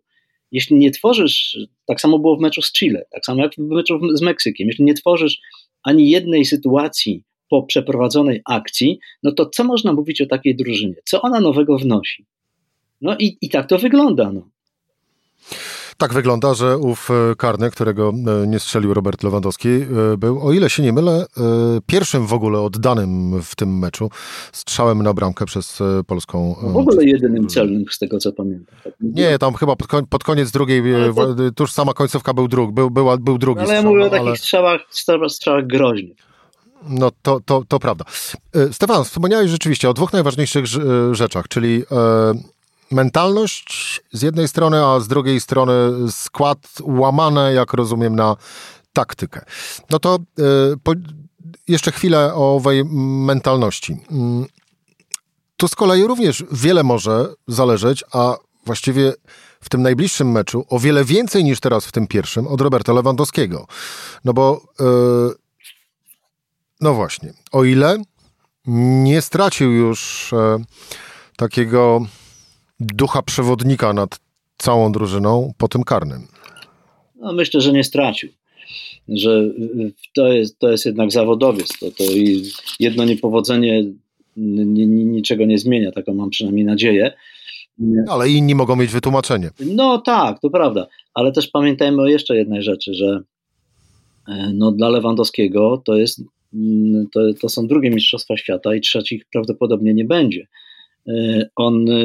Jeśli 0.51 0.77
nie 0.77 0.91
tworzysz, 0.91 1.57
tak 1.85 2.01
samo 2.01 2.19
było 2.19 2.37
w 2.37 2.41
meczu 2.41 2.61
z 2.61 2.71
Chile, 2.71 3.05
tak 3.11 3.25
samo 3.25 3.41
jak 3.41 3.51
w 3.55 3.57
meczu 3.57 3.99
z 4.13 4.21
Meksykiem, 4.21 4.67
jeśli 4.67 4.85
nie 4.85 4.93
tworzysz 4.93 5.37
ani 5.83 6.09
jednej 6.09 6.45
sytuacji, 6.45 7.23
po 7.49 7.63
przeprowadzonej 7.63 8.41
akcji, 8.45 8.99
no 9.23 9.31
to 9.31 9.45
co 9.45 9.63
można 9.63 9.93
mówić 9.93 10.21
o 10.21 10.25
takiej 10.25 10.55
drużynie? 10.55 10.95
Co 11.05 11.21
ona 11.21 11.39
nowego 11.39 11.77
wnosi? 11.77 12.25
No 13.01 13.15
i, 13.19 13.37
i 13.41 13.49
tak 13.49 13.69
to 13.69 13.77
wygląda. 13.77 14.31
No. 14.31 14.49
Tak 15.99 16.13
wygląda, 16.13 16.53
że 16.53 16.77
ów 16.77 17.09
e, 17.11 17.35
karny, 17.35 17.71
którego 17.71 18.13
e, 18.43 18.47
nie 18.47 18.59
strzelił 18.59 18.93
Robert 18.93 19.23
Lewandowski, 19.23 19.69
e, 19.69 20.17
był, 20.17 20.47
o 20.47 20.53
ile 20.53 20.69
się 20.69 20.83
nie 20.83 20.93
mylę, 20.93 21.25
pierwszym 21.85 22.27
w 22.27 22.33
ogóle 22.33 22.59
oddanym 22.59 23.41
w 23.41 23.55
tym 23.55 23.79
meczu 23.79 24.09
strzałem 24.51 25.03
na 25.03 25.13
bramkę 25.13 25.45
przez 25.45 25.79
polską. 26.07 26.55
W 26.61 26.77
ogóle 26.77 27.05
jedynym 27.05 27.47
celnym, 27.47 27.85
z 27.91 27.99
tego 27.99 28.17
co 28.17 28.31
pamiętam. 28.31 28.75
Tak 28.83 28.93
nie, 29.01 29.39
tam 29.39 29.53
chyba 29.53 29.75
pod, 29.75 29.87
pod 30.09 30.23
koniec 30.23 30.51
drugiej, 30.51 30.83
to... 31.15 31.35
tuż 31.55 31.71
sama 31.71 31.93
końcówka 31.93 32.33
był, 32.33 32.47
drug, 32.47 32.71
był, 32.71 32.89
była, 32.89 33.17
był 33.17 33.37
drugi. 33.37 33.61
Ale 33.61 33.73
ja 33.73 33.81
mówię 33.81 34.05
o 34.05 34.09
takich 34.09 34.27
ale... 34.27 34.37
strzałach, 34.37 34.81
strzałach 35.29 35.67
groźnych. 35.67 36.28
No 36.83 37.11
to, 37.21 37.39
to, 37.45 37.63
to 37.67 37.79
prawda. 37.79 38.05
E, 38.55 38.73
Stefan, 38.73 39.03
wspomniałeś 39.03 39.51
rzeczywiście 39.51 39.89
o 39.89 39.93
dwóch 39.93 40.13
najważniejszych 40.13 40.65
e, 40.65 41.15
rzeczach, 41.15 41.47
czyli 41.47 41.83
e, 41.91 41.95
mentalność 42.91 44.01
z 44.11 44.21
jednej 44.21 44.47
strony, 44.47 44.85
a 44.85 44.99
z 44.99 45.07
drugiej 45.07 45.41
strony 45.41 45.73
skład 46.11 46.57
łamany, 46.81 47.53
jak 47.53 47.73
rozumiem, 47.73 48.15
na 48.15 48.35
taktykę. 48.93 49.41
No 49.89 49.99
to 49.99 50.19
po, 50.83 50.93
jeszcze 51.67 51.91
chwilę 51.91 52.33
o 52.33 52.55
owej 52.55 52.85
mentalności. 53.25 53.97
Mm, 54.11 54.45
tu 55.57 55.67
z 55.67 55.75
kolei 55.75 56.03
również 56.03 56.43
wiele 56.51 56.83
może 56.83 57.33
zależeć, 57.47 58.03
a 58.11 58.35
właściwie 58.65 59.13
w 59.61 59.69
tym 59.69 59.81
najbliższym 59.81 60.31
meczu 60.31 60.65
o 60.69 60.79
wiele 60.79 61.05
więcej 61.05 61.43
niż 61.43 61.59
teraz 61.59 61.85
w 61.85 61.91
tym 61.91 62.07
pierwszym 62.07 62.47
od 62.47 62.61
Roberta 62.61 62.93
Lewandowskiego. 62.93 63.67
No 64.25 64.33
bo, 64.33 64.61
yy, 64.79 65.35
no 66.81 66.93
właśnie, 66.93 67.33
o 67.51 67.63
ile 67.63 67.97
nie 69.03 69.21
stracił 69.21 69.71
już 69.71 70.29
yy, 70.31 70.65
takiego 71.37 72.05
ducha 72.79 73.21
przewodnika 73.21 73.93
nad 73.93 74.19
całą 74.57 74.91
drużyną 74.91 75.53
po 75.57 75.67
tym 75.67 75.83
karnym. 75.83 76.27
No, 77.15 77.33
myślę, 77.33 77.61
że 77.61 77.71
nie 77.71 77.83
stracił. 77.83 78.29
Że 79.07 79.43
to 80.15 80.27
jest, 80.27 80.59
to 80.59 80.71
jest 80.71 80.85
jednak 80.85 81.11
zawodowiec. 81.11 81.79
To, 81.79 81.91
to 81.91 82.03
jedno 82.79 83.05
niepowodzenie 83.05 83.83
niczego 84.35 85.45
nie 85.45 85.57
zmienia, 85.57 85.91
taką 85.91 86.13
mam 86.13 86.29
przynajmniej 86.29 86.65
nadzieję. 86.65 87.13
Ale 88.09 88.29
inni 88.29 88.55
mogą 88.55 88.75
mieć 88.75 88.91
wytłumaczenie. 88.91 89.49
No 89.59 89.97
tak, 89.97 90.39
to 90.39 90.49
prawda, 90.49 90.87
ale 91.13 91.31
też 91.31 91.47
pamiętajmy 91.47 92.01
o 92.01 92.07
jeszcze 92.07 92.37
jednej 92.37 92.63
rzeczy, 92.63 92.93
że 92.93 93.21
e, 94.27 94.51
no, 94.53 94.71
dla 94.71 94.89
Lewandowskiego 94.89 95.81
to 95.85 95.95
jest 95.95 96.21
to, 97.13 97.33
to 97.41 97.49
są 97.49 97.67
drugie 97.67 97.89
Mistrzostwa 97.89 98.37
Świata 98.37 98.75
i 98.75 98.81
trzecich 98.81 99.25
prawdopodobnie 99.31 99.93
nie 99.93 100.05
będzie. 100.05 100.47
E, 101.07 101.49
on 101.55 101.89
e, 101.89 102.01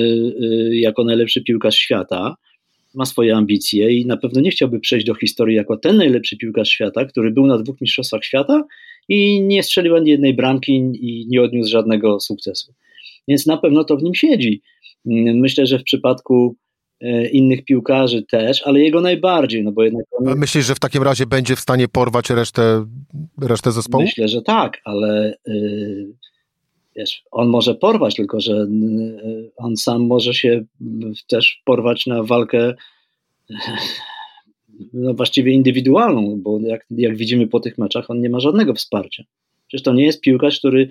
jako 0.77 1.05
najlepszy 1.05 1.43
piłkarz 1.43 1.77
świata 1.77 2.37
ma 2.95 3.05
swoje 3.05 3.37
ambicje 3.37 3.93
i 3.93 4.07
na 4.07 4.17
pewno 4.17 4.41
nie 4.41 4.51
chciałby 4.51 4.81
przejść 4.81 5.07
do 5.07 5.15
historii 5.15 5.57
jako 5.57 5.77
ten 5.77 5.97
najlepszy 5.97 6.37
piłkarz 6.37 6.69
świata, 6.69 7.05
który 7.05 7.31
był 7.31 7.47
na 7.47 7.59
dwóch 7.59 7.81
Mistrzostwach 7.81 8.25
Świata 8.25 8.65
i 9.09 9.41
nie 9.41 9.63
strzelił 9.63 9.97
ani 9.97 10.11
jednej 10.11 10.35
bramki 10.35 10.73
i 11.01 11.27
nie 11.29 11.43
odniósł 11.43 11.71
żadnego 11.71 12.21
sukcesu. 12.21 12.73
Więc 13.29 13.47
na 13.47 13.57
pewno 13.57 13.85
to 13.85 13.97
w 13.97 14.03
nim 14.03 14.15
siedzi. 14.15 14.63
Myślę, 15.35 15.67
że 15.67 15.79
w 15.79 15.83
przypadku 15.83 16.57
e, 16.57 16.74
innych 17.33 17.65
piłkarzy 17.65 18.23
też, 18.23 18.63
ale 18.67 18.81
jego 18.81 19.01
najbardziej, 19.01 19.65
no 19.65 19.73
bo 19.73 19.83
jednak... 19.83 20.07
On... 20.13 20.39
Myślisz, 20.39 20.67
że 20.67 20.75
w 20.75 20.81
takim 20.81 21.03
razie 21.03 21.27
będzie 21.27 21.57
w 21.57 21.61
stanie 21.61 21.89
porwać 21.89 22.31
resztę, 22.31 22.87
resztę 23.43 23.73
zespołu? 23.73 24.05
Myślę, 24.05 24.29
że 24.29 24.43
tak, 24.43 24.81
ale 24.85 25.37
yy, 25.47 26.07
wiesz, 26.97 27.23
on 27.31 27.49
może 27.49 27.75
porwać, 27.75 28.15
tylko 28.15 28.41
że 28.41 28.53
yy, 28.53 29.51
on 29.57 29.77
sam 29.77 30.07
może 30.07 30.35
się 30.35 30.65
też 31.29 31.63
porwać 31.65 32.07
na 32.07 32.23
walkę 32.23 32.75
no 34.93 35.15
właściwie 35.15 35.53
indywidualną, 35.53 36.41
bo 36.43 36.61
jak, 36.61 36.87
jak 36.91 37.17
widzimy 37.17 37.47
po 37.47 37.61
tych 37.61 37.79
meczach, 37.79 38.11
on 38.11 38.21
nie 38.21 38.31
ma 38.31 38.41
żadnego 38.41 38.75
wsparcia. 38.75 39.25
Przecież 39.67 39.85
to 39.85 39.93
nie 39.93 40.05
jest 40.05 40.21
piłkarz, 40.21 40.59
który, 40.59 40.89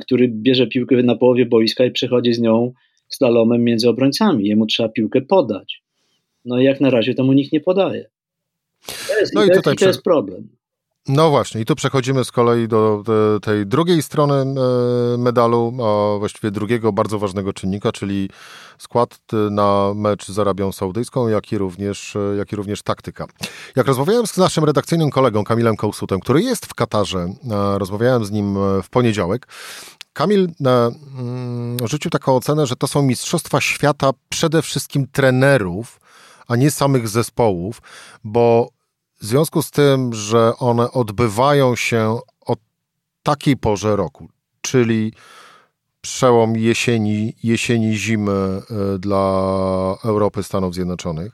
który 0.00 0.28
bierze 0.28 0.66
piłkę 0.66 1.02
na 1.02 1.16
połowie 1.16 1.46
boiska 1.46 1.84
i 1.84 1.90
przechodzi 1.90 2.32
z 2.32 2.40
nią 2.40 2.72
slalomem 3.08 3.64
między 3.64 3.88
obrońcami. 3.88 4.48
Jemu 4.48 4.66
trzeba 4.66 4.88
piłkę 4.88 5.20
podać. 5.20 5.82
No 6.44 6.60
i 6.60 6.64
jak 6.64 6.80
na 6.80 6.90
razie 6.90 7.14
to 7.14 7.24
mu 7.24 7.32
nikt 7.32 7.52
nie 7.52 7.60
podaje. 7.60 8.10
To 9.08 9.18
jest, 9.18 9.34
no 9.34 9.44
i, 9.44 9.50
tutaj 9.50 9.76
to 9.76 9.86
jest 9.86 10.02
problem. 10.02 10.48
No 11.08 11.30
właśnie, 11.30 11.60
i 11.60 11.64
tu 11.64 11.74
przechodzimy 11.74 12.24
z 12.24 12.32
kolei 12.32 12.68
do 12.68 13.02
tej 13.42 13.66
drugiej 13.66 14.02
strony 14.02 14.34
e, 14.34 15.18
medalu, 15.18 15.72
a 15.84 16.18
właściwie 16.18 16.50
drugiego 16.50 16.92
bardzo 16.92 17.18
ważnego 17.18 17.52
czynnika, 17.52 17.92
czyli 17.92 18.28
skład 18.78 19.18
na 19.50 19.92
mecz 19.94 20.26
z 20.26 20.38
Arabią 20.38 20.72
Saudyjską, 20.72 21.28
jak 21.28 21.52
i 21.52 21.58
również, 21.58 22.16
e, 22.16 22.36
jak 22.36 22.52
i 22.52 22.56
również 22.56 22.82
taktyka. 22.82 23.26
Jak 23.76 23.86
rozmawiałem 23.86 24.26
z 24.26 24.36
naszym 24.36 24.64
redakcyjnym 24.64 25.10
kolegą 25.10 25.44
Kamilem 25.44 25.76
Kołsutem, 25.76 26.20
który 26.20 26.42
jest 26.42 26.66
w 26.66 26.74
Katarze, 26.74 27.18
e, 27.18 27.78
rozmawiałem 27.78 28.24
z 28.24 28.30
nim 28.30 28.54
w 28.82 28.90
poniedziałek, 28.90 29.46
Kamil 30.16 30.48
mm, 30.60 30.94
rzucił 31.84 32.10
taką 32.10 32.36
ocenę, 32.36 32.66
że 32.66 32.76
to 32.76 32.86
są 32.86 33.02
mistrzostwa 33.02 33.60
świata 33.60 34.10
przede 34.28 34.62
wszystkim 34.62 35.06
trenerów, 35.12 36.00
a 36.48 36.56
nie 36.56 36.70
samych 36.70 37.08
zespołów, 37.08 37.82
bo 38.24 38.68
w 39.20 39.26
związku 39.26 39.62
z 39.62 39.70
tym, 39.70 40.14
że 40.14 40.52
one 40.58 40.90
odbywają 40.92 41.76
się 41.76 42.18
o 42.46 42.56
takiej 43.22 43.56
porze 43.56 43.96
roku, 43.96 44.28
czyli 44.60 45.12
przełom 46.00 46.56
jesieni, 46.56 47.36
jesieni 47.42 47.96
zimy 47.96 48.32
e, 48.32 48.62
dla 48.98 49.18
Europy, 50.04 50.42
Stanów 50.42 50.74
Zjednoczonych, 50.74 51.32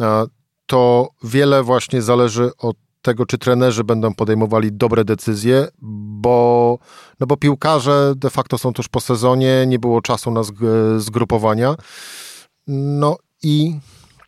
e, 0.00 0.24
to 0.66 1.08
wiele 1.24 1.62
właśnie 1.62 2.02
zależy 2.02 2.50
od 2.58 2.76
tego, 3.02 3.26
czy 3.26 3.38
trenerzy 3.38 3.84
będą 3.84 4.14
podejmowali 4.14 4.72
dobre 4.72 5.04
decyzje, 5.04 5.68
bo, 6.22 6.78
no 7.20 7.26
bo 7.26 7.36
piłkarze 7.36 8.12
de 8.16 8.30
facto 8.30 8.58
są 8.58 8.72
tuż 8.72 8.88
po 8.88 9.00
sezonie, 9.00 9.64
nie 9.66 9.78
było 9.78 10.02
czasu 10.02 10.30
na 10.30 10.40
zgrupowania. 10.98 11.74
No 12.66 13.16
i 13.42 13.78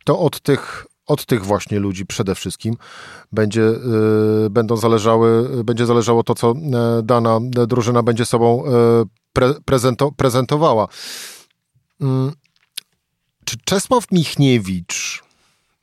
to 0.03 0.19
od 0.19 0.41
tych, 0.41 0.85
od 1.07 1.25
tych 1.25 1.45
właśnie 1.45 1.79
ludzi 1.79 2.05
przede 2.05 2.35
wszystkim 2.35 2.75
będzie, 3.31 3.61
yy, 3.61 4.49
będą 4.49 4.77
zależały, 4.77 5.63
będzie 5.63 5.85
zależało 5.85 6.23
to, 6.23 6.35
co 6.35 6.51
e, 6.51 7.03
dana 7.03 7.39
drużyna 7.41 8.03
będzie 8.03 8.25
sobą 8.25 8.65
e, 8.65 8.69
pre, 9.33 9.53
prezento, 9.65 10.11
prezentowała. 10.11 10.87
Yy. 11.99 12.07
Czy 13.45 13.57
Czesław 13.65 14.11
Michniewicz, 14.11 15.23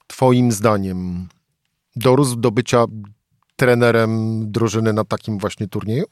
Twoim 0.07 0.53
zdaniem, 0.53 1.29
dorósł 1.97 2.37
do 2.37 2.51
bycia 2.51 2.85
trenerem 3.57 4.43
drużyny 4.53 4.93
na 4.93 5.05
takim 5.05 5.39
właśnie 5.39 5.69
turnieju? 5.69 6.05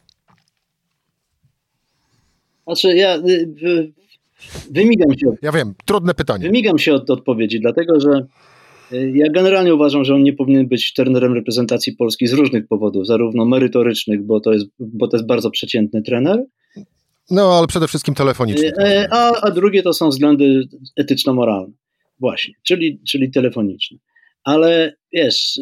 Znaczy, 2.64 2.96
ja 2.96 3.16
y, 3.16 3.54
y, 3.62 3.92
wymigam 4.70 5.18
się. 5.18 5.32
Ja 5.42 5.52
wiem, 5.52 5.74
trudne 5.84 6.14
pytanie. 6.14 6.44
Wymigam 6.44 6.78
się 6.78 6.94
od 6.94 7.10
odpowiedzi, 7.10 7.60
dlatego 7.60 8.00
że 8.00 8.26
y, 8.92 9.12
ja 9.14 9.26
generalnie 9.32 9.74
uważam, 9.74 10.04
że 10.04 10.14
on 10.14 10.22
nie 10.22 10.32
powinien 10.32 10.68
być 10.68 10.92
trenerem 10.92 11.34
reprezentacji 11.34 11.92
Polski 11.92 12.26
z 12.26 12.32
różnych 12.32 12.68
powodów, 12.68 13.06
zarówno 13.06 13.44
merytorycznych, 13.44 14.22
bo 14.22 14.40
to 14.40 14.52
jest, 14.52 14.66
bo 14.78 15.08
to 15.08 15.16
jest 15.16 15.26
bardzo 15.26 15.50
przeciętny 15.50 16.02
trener. 16.02 16.44
No, 17.30 17.58
ale 17.58 17.66
przede 17.66 17.88
wszystkim 17.88 18.14
telefoniczny. 18.14 18.72
A, 19.10 19.40
a 19.42 19.50
drugie 19.50 19.82
to 19.82 19.92
są 19.92 20.08
względy 20.08 20.62
etyczno-moralne. 20.96 21.72
Właśnie, 22.20 22.54
czyli, 22.62 23.00
czyli 23.08 23.30
telefoniczne 23.30 23.98
ale 24.44 24.96
wiesz, 25.12 25.60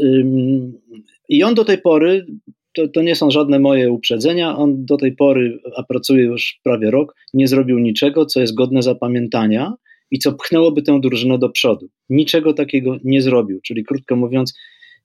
i 1.29 1.43
on 1.43 1.55
do 1.55 1.65
tej 1.65 1.79
pory, 1.79 2.27
to, 2.75 2.89
to 2.89 3.03
nie 3.03 3.17
są 3.17 3.31
żadne 3.31 3.59
moje 3.59 3.93
uprzedzenia, 3.93 4.57
on 4.57 4.85
do 4.85 4.97
tej 4.97 5.17
pory, 5.17 5.59
a 5.77 5.83
pracuje 5.83 6.25
już 6.25 6.61
prawie 6.65 6.91
rok, 6.91 7.15
nie 7.35 7.49
zrobił 7.49 7.79
niczego, 7.79 8.27
co 8.27 8.41
jest 8.41 8.55
godne 8.55 8.83
zapamiętania 8.83 9.75
i 10.11 10.19
co 10.19 10.33
pchnęłoby 10.33 10.83
tę 10.83 11.01
drużynę 11.01 11.39
do 11.39 11.49
przodu. 11.49 11.89
Niczego 12.09 12.53
takiego 12.53 12.97
nie 13.05 13.23
zrobił, 13.23 13.61
czyli 13.63 13.85
krótko 13.85 14.17
mówiąc, 14.17 14.55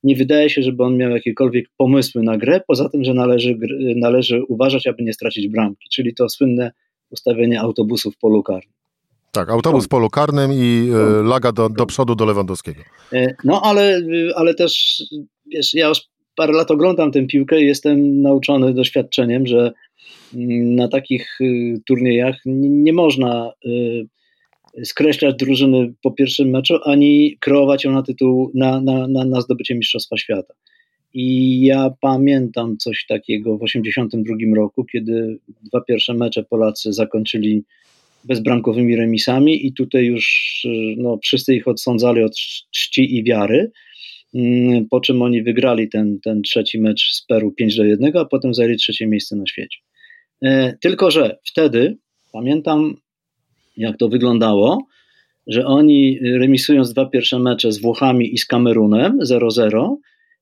nie 0.04 0.16
wydaje 0.16 0.50
się, 0.50 0.64
żeby 0.64 0.84
on 0.84 0.98
miał 0.98 1.12
jakiekolwiek 1.12 1.66
pomysły 1.78 2.24
na 2.24 2.38
grę, 2.38 2.62
poza 2.68 2.90
tym, 2.90 3.04
że 3.04 3.14
należy, 3.14 3.58
należy 3.96 4.44
uważać, 4.44 4.88
aby 4.88 5.04
nie 5.04 5.14
stracić 5.14 5.48
bramki, 5.48 5.90
czyli 5.94 6.14
to 6.14 6.30
słynne 6.30 6.72
ustawienie 7.10 7.62
autobusów 7.62 8.16
w 8.16 8.18
polu 8.18 8.44
karnym. 8.44 8.73
Tak, 9.34 9.50
autobus 9.50 9.86
w 9.86 9.88
polu 9.88 10.10
karnym 10.10 10.52
i 10.54 10.90
e, 10.94 11.24
laga 11.24 11.52
do, 11.52 11.70
do 11.70 11.86
przodu 11.86 12.16
do 12.16 12.26
Lewandowskiego. 12.26 12.82
E, 13.14 13.36
no 13.44 13.62
ale, 13.64 14.02
ale 14.36 14.54
też, 14.54 15.04
wiesz, 15.46 15.74
ja 15.74 15.88
już 15.88 16.02
parę 16.36 16.54
lat 16.54 16.72
oglądam 16.72 17.12
tę 17.12 17.26
piłkę 17.28 17.62
i 17.62 17.66
jestem 17.66 18.22
nauczony 18.22 18.74
doświadczeniem, 18.74 19.48
że 19.48 19.72
mm, 20.34 20.76
na 20.76 20.88
takich 20.88 21.42
y, 21.42 21.82
turniejach 21.86 22.36
nie 22.46 22.94
można 22.94 23.52
y, 23.66 24.86
skreślać 24.86 25.36
drużyny 25.36 25.94
po 26.04 26.12
pierwszym 26.12 26.50
meczu, 26.50 26.78
ani 26.84 27.38
kreować 27.40 27.84
ją 27.84 27.92
na 27.92 28.04
tytuł, 28.04 28.52
na, 28.56 28.82
na, 28.82 29.08
na, 29.08 29.26
na 29.26 29.42
zdobycie 29.42 29.76
Mistrzostwa 29.76 30.18
Świata. 30.18 30.54
I 31.14 31.62
ja 31.62 31.90
pamiętam 32.02 32.78
coś 32.78 33.06
takiego 33.06 33.58
w 33.58 33.60
1982 33.60 34.56
roku, 34.56 34.86
kiedy 34.86 35.40
dwa 35.64 35.82
pierwsze 35.82 36.14
mecze 36.14 36.44
Polacy 36.44 36.94
zakończyli 36.94 37.64
bezbramkowymi 38.28 38.96
remisami 38.96 39.68
i 39.68 39.74
tutaj 39.74 40.06
już 40.06 40.68
no, 40.98 41.20
wszyscy 41.24 41.56
ich 41.56 41.68
odsądzali 41.68 42.24
od 42.24 42.36
czci 42.72 43.18
i 43.18 43.24
wiary, 43.24 43.72
mm, 44.34 44.86
po 44.90 45.02
czym 45.02 45.22
oni 45.22 45.44
wygrali 45.44 45.90
ten, 45.90 46.20
ten 46.24 46.42
trzeci 46.42 46.80
mecz 46.80 47.12
z 47.12 47.26
Peru 47.26 47.52
5 47.52 47.76
do 47.76 47.84
1, 47.84 48.18
a 48.18 48.26
potem 48.26 48.54
zajęli 48.54 48.78
trzecie 48.78 49.08
miejsce 49.08 49.36
na 49.36 49.46
świecie. 49.46 49.78
E, 50.42 50.78
tylko, 50.82 51.12
że 51.12 51.38
wtedy 51.44 51.98
pamiętam, 52.32 52.96
jak 53.78 53.98
to 53.98 54.10
wyglądało, 54.10 54.88
że 55.48 55.66
oni 55.66 56.20
remisując 56.20 56.94
dwa 56.94 57.06
pierwsze 57.06 57.40
mecze 57.40 57.72
z 57.72 57.82
Włochami 57.82 58.34
i 58.34 58.38
z 58.38 58.46
Kamerunem 58.46 59.20
0-0, 59.20 59.96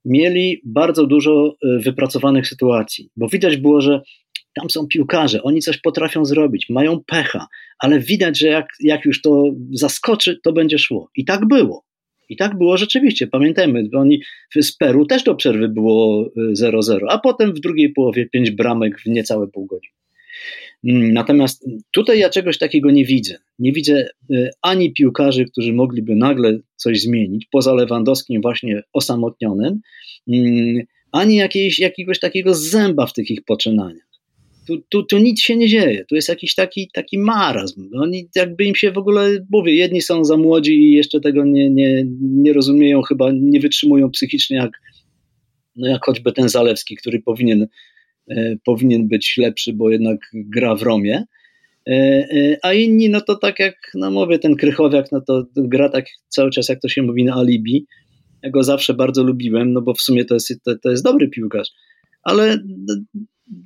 mieli 0.05 0.61
bardzo 0.65 1.07
dużo 1.07 1.55
e, 1.63 1.79
wypracowanych 1.79 2.47
sytuacji, 2.47 3.09
bo 3.15 3.27
widać 3.27 3.57
było, 3.57 3.81
że 3.81 4.01
tam 4.53 4.70
są 4.70 4.88
piłkarze, 4.88 5.43
oni 5.43 5.62
coś 5.62 5.77
potrafią 5.77 6.25
zrobić, 6.25 6.70
mają 6.70 7.00
pecha, 7.05 7.48
ale 7.79 8.00
widać, 8.00 8.39
że 8.39 8.48
jak, 8.48 8.67
jak 8.79 9.05
już 9.05 9.22
to 9.22 9.43
zaskoczy, 9.72 10.39
to 10.43 10.53
będzie 10.53 10.79
szło. 10.79 11.10
I 11.15 11.25
tak 11.25 11.48
było. 11.48 11.84
I 12.29 12.36
tak 12.36 12.58
było 12.58 12.77
rzeczywiście, 12.77 13.27
pamiętajmy, 13.27 13.89
oni 13.93 14.22
z 14.62 14.77
Peru 14.77 15.05
też 15.05 15.24
do 15.24 15.36
przerwy 15.36 15.70
było 15.70 16.29
0-0, 16.62 17.00
a 17.10 17.17
potem 17.17 17.53
w 17.53 17.60
drugiej 17.60 17.93
połowie 17.93 18.29
5 18.29 18.51
bramek 18.51 19.01
w 19.01 19.05
niecałe 19.05 19.48
pół 19.48 19.65
godziny. 19.65 19.93
Mm, 20.84 21.13
natomiast 21.13 21.65
tutaj 21.91 22.20
ja 22.20 22.29
czegoś 22.29 22.58
takiego 22.58 22.91
nie 22.91 23.05
widzę. 23.05 23.38
Nie 23.60 23.72
widzę 23.72 24.10
ani 24.62 24.93
piłkarzy, 24.93 25.46
którzy 25.46 25.74
mogliby 25.74 26.15
nagle 26.15 26.60
coś 26.75 27.01
zmienić, 27.01 27.48
poza 27.51 27.74
Lewandowskim 27.74 28.41
właśnie 28.41 28.84
osamotnionym, 28.93 29.79
mm, 30.27 30.84
ani 31.12 31.36
jakiejś, 31.36 31.79
jakiegoś 31.79 32.20
takiego 32.20 32.53
zęba 32.53 33.05
w 33.05 33.13
tych 33.13 33.31
ich 33.31 33.43
poczynaniach. 33.46 34.11
Tu, 34.68 34.82
tu, 34.89 35.03
tu 35.03 35.18
nic 35.18 35.41
się 35.41 35.56
nie 35.56 35.68
dzieje, 35.68 36.06
tu 36.06 36.15
jest 36.15 36.30
jakiś 36.30 36.56
taki, 36.56 36.89
taki 36.94 37.18
marazm. 37.18 37.89
Oni 37.96 38.30
jakby 38.36 38.63
im 38.63 38.75
się 38.75 38.91
w 38.91 38.98
ogóle, 38.98 39.46
mówię, 39.50 39.75
jedni 39.75 40.01
są 40.01 40.25
za 40.25 40.38
młodzi 40.38 40.74
i 40.74 40.94
jeszcze 40.94 41.20
tego 41.20 41.46
nie, 41.46 41.70
nie, 41.70 42.06
nie 42.22 42.53
rozumieją, 42.53 43.01
chyba 43.01 43.32
nie 43.34 43.60
wytrzymują 43.60 44.12
psychicznie, 44.12 44.58
jak, 44.58 44.72
no 45.75 45.88
jak 45.88 46.06
choćby 46.06 46.32
ten 46.32 46.50
Zalewski, 46.50 46.96
który 46.96 47.22
powinien, 47.22 47.68
e, 48.30 48.56
powinien 48.65 49.08
być 49.08 49.38
lepszy, 49.38 49.74
bo 49.74 49.89
jednak 49.89 50.20
gra 50.34 50.75
w 50.75 50.82
Romie. 50.82 51.24
E, 51.88 51.94
e, 51.94 52.58
a 52.63 52.74
inni, 52.74 53.10
no 53.10 53.22
to 53.22 53.36
tak 53.36 53.60
jak, 53.60 53.75
no 53.96 54.12
mówię, 54.12 54.39
ten 54.39 54.56
Krychowiak, 54.56 55.12
no 55.12 55.22
to 55.22 55.46
gra 55.56 55.89
tak 55.89 56.06
cały 56.27 56.51
czas, 56.51 56.70
jak 56.70 56.82
to 56.82 56.89
się 56.89 57.01
mówi, 57.01 57.24
na 57.24 57.36
alibi. 57.36 57.86
Ja 58.44 58.50
go 58.50 58.63
zawsze 58.63 58.94
bardzo 58.94 59.24
lubiłem, 59.24 59.74
no 59.74 59.82
bo 59.82 59.94
w 59.94 60.01
sumie 60.01 60.25
to 60.25 60.34
jest, 60.34 60.53
to, 60.63 60.77
to 60.84 60.91
jest 60.91 61.03
dobry 61.03 61.30
piłkarz. 61.30 61.70
Ale 62.24 62.58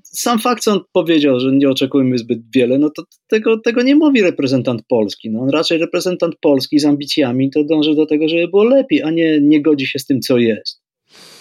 sam 0.03 0.39
fakt, 0.39 0.63
co 0.63 0.71
on 0.71 0.79
powiedział, 0.93 1.39
że 1.39 1.51
nie 1.51 1.69
oczekujmy 1.69 2.17
zbyt 2.17 2.39
wiele, 2.55 2.77
no 2.77 2.89
to 2.89 3.03
tego, 3.27 3.59
tego 3.59 3.81
nie 3.81 3.95
mówi 3.95 4.21
reprezentant 4.21 4.81
Polski. 4.87 5.29
No 5.29 5.39
on 5.39 5.49
raczej 5.49 5.77
reprezentant 5.77 6.35
Polski 6.41 6.79
z 6.79 6.85
ambicjami 6.85 7.51
to 7.51 7.63
dąży 7.63 7.95
do 7.95 8.05
tego, 8.05 8.29
żeby 8.29 8.47
było 8.47 8.63
lepiej, 8.63 9.03
a 9.03 9.11
nie, 9.11 9.41
nie 9.41 9.61
godzi 9.61 9.87
się 9.87 9.99
z 9.99 10.05
tym, 10.05 10.21
co 10.21 10.37
jest. 10.37 10.81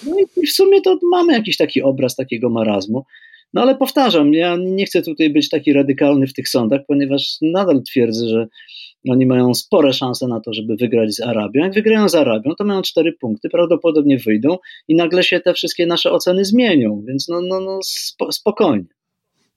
No 0.07 0.17
i 0.37 0.47
w 0.47 0.53
sumie 0.53 0.81
to 0.81 0.99
mamy 1.11 1.33
jakiś 1.33 1.57
taki 1.57 1.83
obraz 1.83 2.17
takiego 2.17 2.51
marazmu. 2.51 3.05
No 3.55 3.63
ale 3.63 3.77
powtarzam, 3.77 4.35
ja 4.35 4.57
nie 4.61 4.87
chcę 4.87 5.03
tutaj 5.03 5.31
być 5.31 5.49
taki 5.49 5.73
radykalny 5.73 6.27
w 6.27 6.33
tych 6.33 6.49
sądach, 6.49 6.81
ponieważ 6.89 7.37
nadal 7.43 7.83
twierdzę, 7.83 8.29
że 8.29 8.47
oni 9.11 9.27
mają 9.27 9.55
spore 9.55 9.93
szanse 9.93 10.29
na 10.29 10.41
to, 10.41 10.53
żeby 10.53 10.77
wygrać 10.77 11.15
z 11.15 11.21
Arabią. 11.21 11.63
Jak 11.63 11.75
wygrają 11.75 12.09
z 12.09 12.15
Arabią, 12.15 12.55
to 12.59 12.65
mają 12.65 12.83
cztery 12.83 13.13
punkty, 13.21 13.49
prawdopodobnie 13.49 14.19
wyjdą 14.19 14.57
i 14.89 14.95
nagle 14.95 15.23
się 15.23 15.41
te 15.41 15.55
wszystkie 15.55 15.87
nasze 15.87 16.13
oceny 16.13 16.45
zmienią, 16.45 17.03
więc 17.07 17.29
no, 17.29 17.41
no, 17.41 17.61
no 17.61 17.79
spokojnie. 18.31 18.87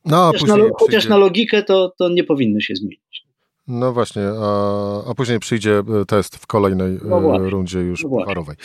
No, 0.06 0.32
chociaż, 0.32 0.50
na, 0.50 0.56
chociaż 0.80 1.08
na 1.08 1.18
logikę 1.18 1.64
to, 1.64 1.94
to 1.98 2.10
nie 2.10 2.24
powinny 2.24 2.62
się 2.62 2.76
zmienić. 2.76 3.28
No 3.68 3.94
właśnie, 3.94 4.24
a, 4.40 5.10
a 5.10 5.14
później 5.14 5.40
przyjdzie 5.40 5.84
e, 6.02 6.06
test 6.06 6.36
w 6.36 6.48
kolejnej 6.48 6.96
e, 6.96 7.00
no 7.04 7.50
rundzie 7.50 7.80
już 7.80 8.04
no 8.04 8.10
pucharowej. 8.10 8.56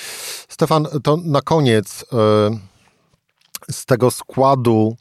Stefan, 0.49 0.87
to 1.03 1.17
na 1.17 1.41
koniec 1.41 2.05
e, 2.13 2.51
z 3.71 3.87
tego 3.87 4.11
składu 4.11 4.97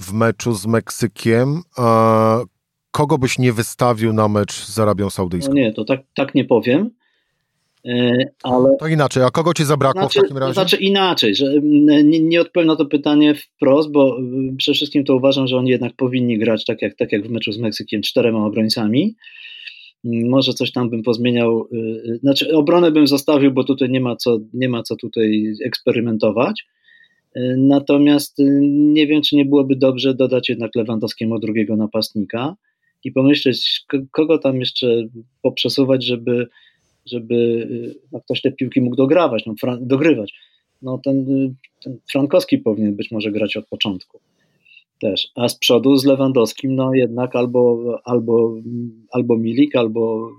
w 0.00 0.12
meczu 0.12 0.52
z 0.52 0.66
Meksykiem, 0.66 1.62
kogo 2.96 3.18
byś 3.18 3.38
nie 3.38 3.52
wystawił 3.52 4.12
na 4.12 4.28
mecz 4.28 4.52
z 4.52 4.78
Arabią 4.78 5.10
Saudyjską? 5.10 5.54
No 5.54 5.60
nie, 5.60 5.72
to 5.72 5.84
tak, 5.84 6.00
tak 6.14 6.34
nie 6.34 6.44
powiem. 6.44 6.90
E, 7.84 8.16
ale... 8.42 8.76
To 8.80 8.86
inaczej, 8.86 9.22
a 9.22 9.30
kogo 9.30 9.54
ci 9.54 9.64
zabrakło 9.64 10.02
znaczy, 10.02 10.18
w 10.18 10.22
takim 10.22 10.38
razie? 10.38 10.52
Znaczy 10.52 10.76
inaczej, 10.76 11.34
że 11.34 11.54
nie, 11.62 12.20
nie 12.20 12.40
odpowiem 12.40 12.66
na 12.66 12.76
to 12.76 12.86
pytanie 12.86 13.34
wprost, 13.34 13.92
bo 13.92 14.18
przede 14.58 14.74
wszystkim 14.74 15.04
to 15.04 15.16
uważam, 15.16 15.46
że 15.46 15.56
oni 15.56 15.70
jednak 15.70 15.92
powinni 15.96 16.38
grać 16.38 16.64
tak 16.64 16.82
jak, 16.82 16.94
tak 16.94 17.12
jak 17.12 17.26
w 17.26 17.30
meczu 17.30 17.52
z 17.52 17.58
Meksykiem, 17.58 18.02
czterema 18.02 18.46
obrońcami. 18.46 19.14
Może 20.04 20.52
coś 20.52 20.72
tam 20.72 20.90
bym 20.90 21.02
pozmieniał, 21.02 21.68
y, 21.72 21.76
y, 21.76 22.18
znaczy 22.18 22.56
obronę 22.56 22.90
bym 22.90 23.06
zostawił, 23.06 23.52
bo 23.52 23.64
tutaj 23.64 23.90
nie 23.90 24.00
ma 24.00 24.16
co, 24.16 24.38
nie 24.54 24.68
ma 24.68 24.82
co 24.82 24.96
tutaj 24.96 25.54
eksperymentować. 25.64 26.66
Y, 27.36 27.54
natomiast 27.58 28.38
nie 28.70 29.06
wiem, 29.06 29.22
czy 29.22 29.36
nie 29.36 29.44
byłoby 29.44 29.76
dobrze 29.76 30.14
dodać 30.14 30.48
jednak 30.48 30.70
Lewandowskiemu 30.74 31.38
drugiego 31.38 31.76
napastnika 31.76 32.56
i 33.06 33.12
pomyśleć, 33.12 33.84
kogo 34.10 34.38
tam 34.38 34.60
jeszcze 34.60 35.06
poprzesuwać, 35.42 36.04
żeby, 36.04 36.46
żeby 37.06 37.34
y, 37.34 37.94
no, 38.12 38.20
ktoś 38.20 38.40
te 38.40 38.52
piłki 38.52 38.80
mógł 38.80 38.96
dograwać, 38.96 39.46
no, 39.46 39.54
dogrywać. 39.80 40.34
No, 40.82 41.00
ten, 41.04 41.30
y, 41.30 41.54
ten 41.82 41.98
Frankowski 42.12 42.58
powinien 42.58 42.96
być 42.96 43.10
może 43.10 43.32
grać 43.32 43.56
od 43.56 43.68
początku 43.68 44.20
też. 45.00 45.28
A 45.34 45.48
z 45.48 45.58
przodu 45.58 45.96
z 45.96 46.04
Lewandowskim, 46.04 46.74
no 46.74 46.94
jednak 46.94 47.36
albo, 47.36 47.94
albo, 48.04 48.54
albo 49.10 49.36
Milik, 49.36 49.76
albo 49.76 50.30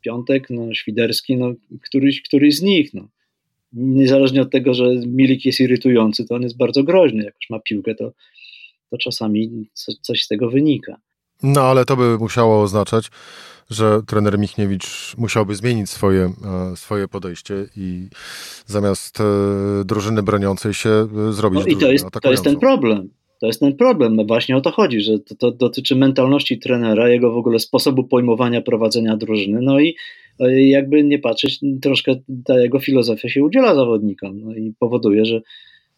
Piątek, 0.00 0.50
no 0.50 0.74
Świderski, 0.74 1.36
no 1.36 1.54
któryś, 1.82 2.22
któryś 2.22 2.56
z 2.56 2.62
nich. 2.62 2.94
No. 2.94 3.08
Niezależnie 3.72 4.42
od 4.42 4.50
tego, 4.50 4.74
że 4.74 4.94
Milik 5.06 5.44
jest 5.44 5.60
irytujący, 5.60 6.26
to 6.26 6.34
on 6.34 6.42
jest 6.42 6.56
bardzo 6.56 6.84
groźny. 6.84 7.24
Jak 7.24 7.34
już 7.34 7.50
ma 7.50 7.58
piłkę, 7.58 7.94
to, 7.94 8.12
to 8.90 8.98
czasami 8.98 9.68
coś 10.00 10.22
z 10.22 10.28
tego 10.28 10.50
wynika. 10.50 11.00
No 11.42 11.60
ale 11.60 11.84
to 11.84 11.96
by 11.96 12.18
musiało 12.18 12.62
oznaczać, 12.62 13.10
że 13.70 14.00
trener 14.06 14.38
Michniewicz 14.38 15.14
musiałby 15.18 15.54
zmienić 15.54 15.90
swoje, 15.90 16.32
e, 16.72 16.76
swoje 16.76 17.08
podejście 17.08 17.54
i 17.76 18.08
zamiast 18.66 19.20
e, 19.20 19.24
drużyny 19.84 20.22
broniącej 20.22 20.74
się 20.74 20.90
e, 21.28 21.32
zrobić 21.32 21.60
no 21.60 21.66
i 21.66 21.76
to 21.76 21.92
jest, 21.92 22.06
to 22.22 22.30
jest 22.30 22.44
ten 22.44 22.58
problem. 22.58 23.08
To 23.40 23.46
jest 23.46 23.60
ten 23.60 23.76
problem. 23.76 24.16
No 24.16 24.24
właśnie 24.24 24.56
o 24.56 24.60
to 24.60 24.70
chodzi, 24.70 25.00
że 25.00 25.18
to, 25.18 25.34
to, 25.34 25.50
dotyczy 25.50 25.96
mentalności 25.96 26.58
trenera, 26.58 27.08
jego 27.08 27.32
w 27.32 27.36
ogóle 27.36 27.58
sposobu 27.58 28.04
pojmowania 28.04 28.60
prowadzenia 28.60 29.16
drużyny. 29.16 29.58
No 29.62 29.80
i 29.80 29.96
jakby 30.68 31.04
nie 31.04 31.18
patrzeć, 31.18 31.60
troszkę 31.82 32.14
ta 32.44 32.60
jego 32.60 32.78
filozofia 32.78 33.28
się 33.28 33.44
udziela 33.44 33.74
zawodnikom 33.74 34.40
no 34.40 34.54
i 34.54 34.74
powoduje, 34.78 35.24
że 35.24 35.40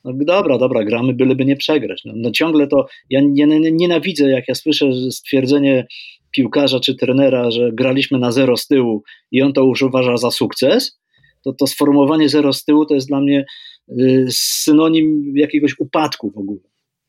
no 0.07 0.25
dobra, 0.25 0.59
dobra, 0.59 0.85
gramy, 0.85 1.15
byleby 1.15 1.45
nie 1.45 1.57
przegrać. 1.57 2.03
No, 2.05 2.13
no 2.17 2.31
ciągle 2.31 2.67
to, 2.67 2.87
ja 3.11 3.21
nie, 3.21 3.47
nie, 3.47 3.73
nienawidzę, 3.73 4.31
jak 4.31 4.49
ja 4.49 4.55
słyszę 4.55 4.93
stwierdzenie 5.11 5.87
piłkarza 6.31 6.81
czy 6.81 6.95
trenera, 6.95 7.51
że 7.51 7.73
graliśmy 7.73 8.19
na 8.19 8.33
zero 8.33 8.57
z 8.57 8.67
tyłu 8.67 9.03
i 9.31 9.43
on 9.43 9.53
to 9.53 9.65
już 9.65 9.83
uważa 9.83 10.17
za 10.17 10.31
sukces, 10.31 10.99
to 11.45 11.53
to 11.53 11.67
sformułowanie 11.67 12.29
zero 12.29 12.53
z 12.53 12.65
tyłu 12.65 12.87
to 12.87 12.95
jest 12.95 13.09
dla 13.09 13.21
mnie 13.21 13.45
y, 13.89 14.27
synonim 14.31 15.33
jakiegoś 15.37 15.75
upadku 15.79 16.31
w 16.31 16.39
ogóle. 16.39 16.61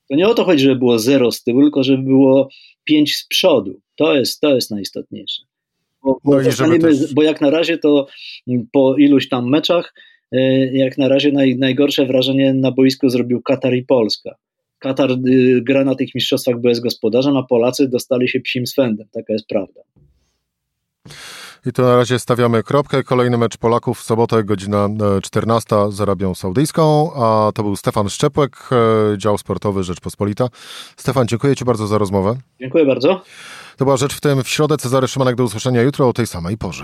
To 0.10 0.16
nie 0.16 0.28
o 0.28 0.34
to 0.34 0.44
chodzi, 0.44 0.64
żeby 0.64 0.76
było 0.76 1.00
zero 1.00 1.32
z 1.32 1.44
tyłu, 1.44 1.62
tylko 1.62 1.84
żeby 1.84 2.04
było 2.04 2.50
pięć 2.84 3.16
z 3.16 3.28
przodu. 3.28 3.82
To 3.96 4.16
jest, 4.16 4.40
to 4.40 4.56
jest 4.56 4.72
najistotniejsze. 4.72 5.42
Bo, 6.04 6.20
bo, 6.24 6.42
no 6.42 6.80
też... 6.80 7.14
bo 7.14 7.24
jak 7.24 7.42
na 7.42 7.50
razie 7.50 7.78
to 7.78 8.08
po 8.72 8.96
iluś 8.98 9.30
tam 9.30 9.50
meczach 9.50 9.94
jak 10.72 10.98
na 10.98 11.08
razie 11.08 11.32
naj, 11.32 11.56
najgorsze 11.56 12.06
wrażenie 12.06 12.54
na 12.54 12.72
boisku 12.72 13.10
zrobił 13.10 13.42
Katar 13.42 13.74
i 13.74 13.84
Polska. 13.84 14.36
Katar 14.80 15.12
y, 15.12 15.62
gra 15.62 15.84
na 15.84 15.96
tych 15.96 16.16
mistrzostwach 16.16 16.62
bez 16.62 16.80
gospodarzem, 16.80 17.38
a 17.38 17.44
Polacy 17.44 17.88
dostali 17.88 18.30
się 18.30 18.40
psim 18.40 18.68
swędem. 18.68 19.08
Taka 19.12 19.34
jest 19.34 19.48
prawda. 19.48 19.82
I 21.66 21.72
tu 21.74 21.82
na 21.82 21.96
razie 21.96 22.20
stawiamy 22.20 22.64
kropkę. 22.64 23.04
Kolejny 23.04 23.38
mecz 23.38 23.58
Polaków 23.58 24.00
w 24.00 24.04
sobotę, 24.04 24.44
godzina 24.44 24.90
14 25.24 25.76
e, 25.76 25.92
z 25.92 26.02
Arabią 26.02 26.36
Saudyjską, 26.36 27.14
a 27.16 27.52
to 27.56 27.64
był 27.64 27.76
Stefan 27.76 28.10
Szczepłek, 28.10 28.58
e, 28.72 29.18
dział 29.18 29.38
sportowy 29.38 29.84
Rzeczpospolita. 29.84 30.48
Stefan, 30.98 31.28
dziękuję 31.28 31.56
Ci 31.56 31.66
bardzo 31.66 31.88
za 31.88 31.98
rozmowę. 31.98 32.36
Dziękuję 32.60 32.86
bardzo. 32.86 33.22
To 33.78 33.86
była 33.86 33.98
rzecz 33.98 34.14
w 34.14 34.22
tym 34.22 34.44
w 34.44 34.50
środę. 34.50 34.78
Cezary 34.78 35.08
Szymanek 35.08 35.36
do 35.36 35.44
usłyszenia 35.44 35.82
jutro 35.82 36.10
o 36.10 36.14
tej 36.14 36.28
samej 36.28 36.58
porze. 36.58 36.84